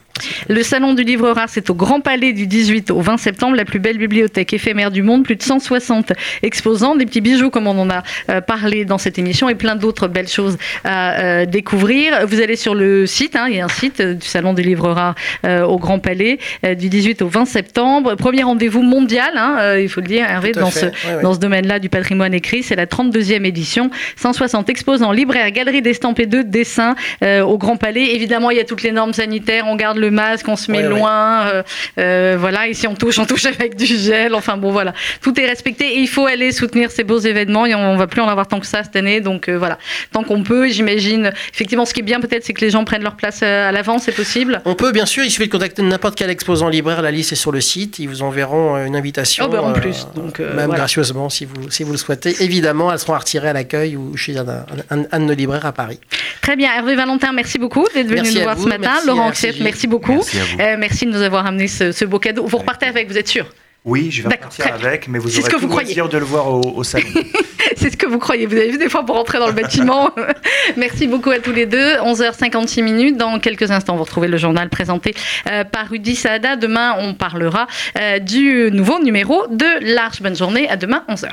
[0.49, 3.65] Le salon du livre rare, c'est au Grand Palais du 18 au 20 septembre, la
[3.65, 6.13] plus belle bibliothèque éphémère du monde, plus de 160
[6.43, 9.75] exposants, des petits bijoux comme on en a euh, parlé dans cette émission et plein
[9.75, 12.27] d'autres belles choses à euh, découvrir.
[12.27, 14.63] Vous allez sur le site, hein, il y a un site euh, du salon du
[14.63, 15.15] livre rare
[15.45, 18.15] euh, au Grand Palais euh, du 18 au 20 septembre.
[18.15, 21.23] Premier rendez-vous mondial, hein, euh, il faut le dire, Hervé, dans ce, Ouais, ouais.
[21.23, 22.63] dans ce domaine-là du patrimoine écrit.
[22.63, 23.91] C'est la 32e édition.
[24.17, 28.15] 160 exposants, libraires, galeries d'estampes et de dessins au Grand Palais.
[28.15, 29.65] Évidemment, il y a toutes les normes sanitaires.
[29.67, 31.47] On garde le masque, on se met Ouais, loin.
[31.47, 31.63] euh,
[31.99, 34.35] euh, voilà, ici on touche, on touche avec du gel.
[34.35, 34.93] Enfin bon, voilà.
[35.21, 35.87] Tout est respecté.
[35.95, 37.67] et il faut aller soutenir ces beaux événements.
[37.67, 39.21] Et on va plus en avoir tant que ça cette année.
[39.21, 39.79] Donc euh, voilà,
[40.13, 41.33] tant qu'on peut, j'imagine.
[41.53, 43.99] Effectivement, ce qui est bien peut-être, c'est que les gens prennent leur place à l'avant,
[43.99, 44.61] c'est possible.
[44.65, 47.03] On peut, bien sûr, il suffit de contacter n'importe quel exposant libraire.
[47.03, 47.99] La liste est sur le site.
[47.99, 49.45] Ils vous enverront une invitation.
[49.47, 50.07] Oh, bah, en plus.
[50.15, 50.75] Donc, même voilà.
[50.75, 52.35] gracieusement, si vous, si vous le souhaitez.
[52.41, 55.67] Évidemment, elles seront retirées à l'accueil ou chez un, un, un, un de nos libraires
[55.67, 55.99] à Paris.
[56.41, 56.71] Très bien.
[56.75, 58.91] Hervé Valentin, merci beaucoup d'être venu Merci nous voir vous, ce matin.
[58.93, 59.61] merci Laurent RCJ.
[59.63, 60.13] merci beaucoup.
[60.17, 60.37] Merci.
[60.61, 62.47] Euh, merci de nous avoir amené ce, ce beau cadeau.
[62.47, 63.47] Vous repartez avec, vous êtes sûr?
[63.85, 64.39] Oui, je vais bien.
[64.75, 65.87] avec, mais vous C'est ce aurez que tout vous le croyez.
[65.87, 67.05] plaisir de le voir au, au salon.
[67.77, 68.47] C'est ce que vous croyez.
[68.47, 70.11] Vous avez vu des fois pour rentrer dans le bâtiment.
[70.77, 71.97] Merci beaucoup à tous les deux.
[71.97, 73.17] 11h56 minutes.
[73.17, 75.15] Dans quelques instants, vous retrouvez le journal présenté
[75.51, 76.55] euh, par Rudy Saada.
[76.55, 77.67] Demain, on parlera
[77.99, 80.23] euh, du nouveau numéro de L'Arche.
[80.23, 80.69] Bonne journée.
[80.69, 81.31] À demain, 11h.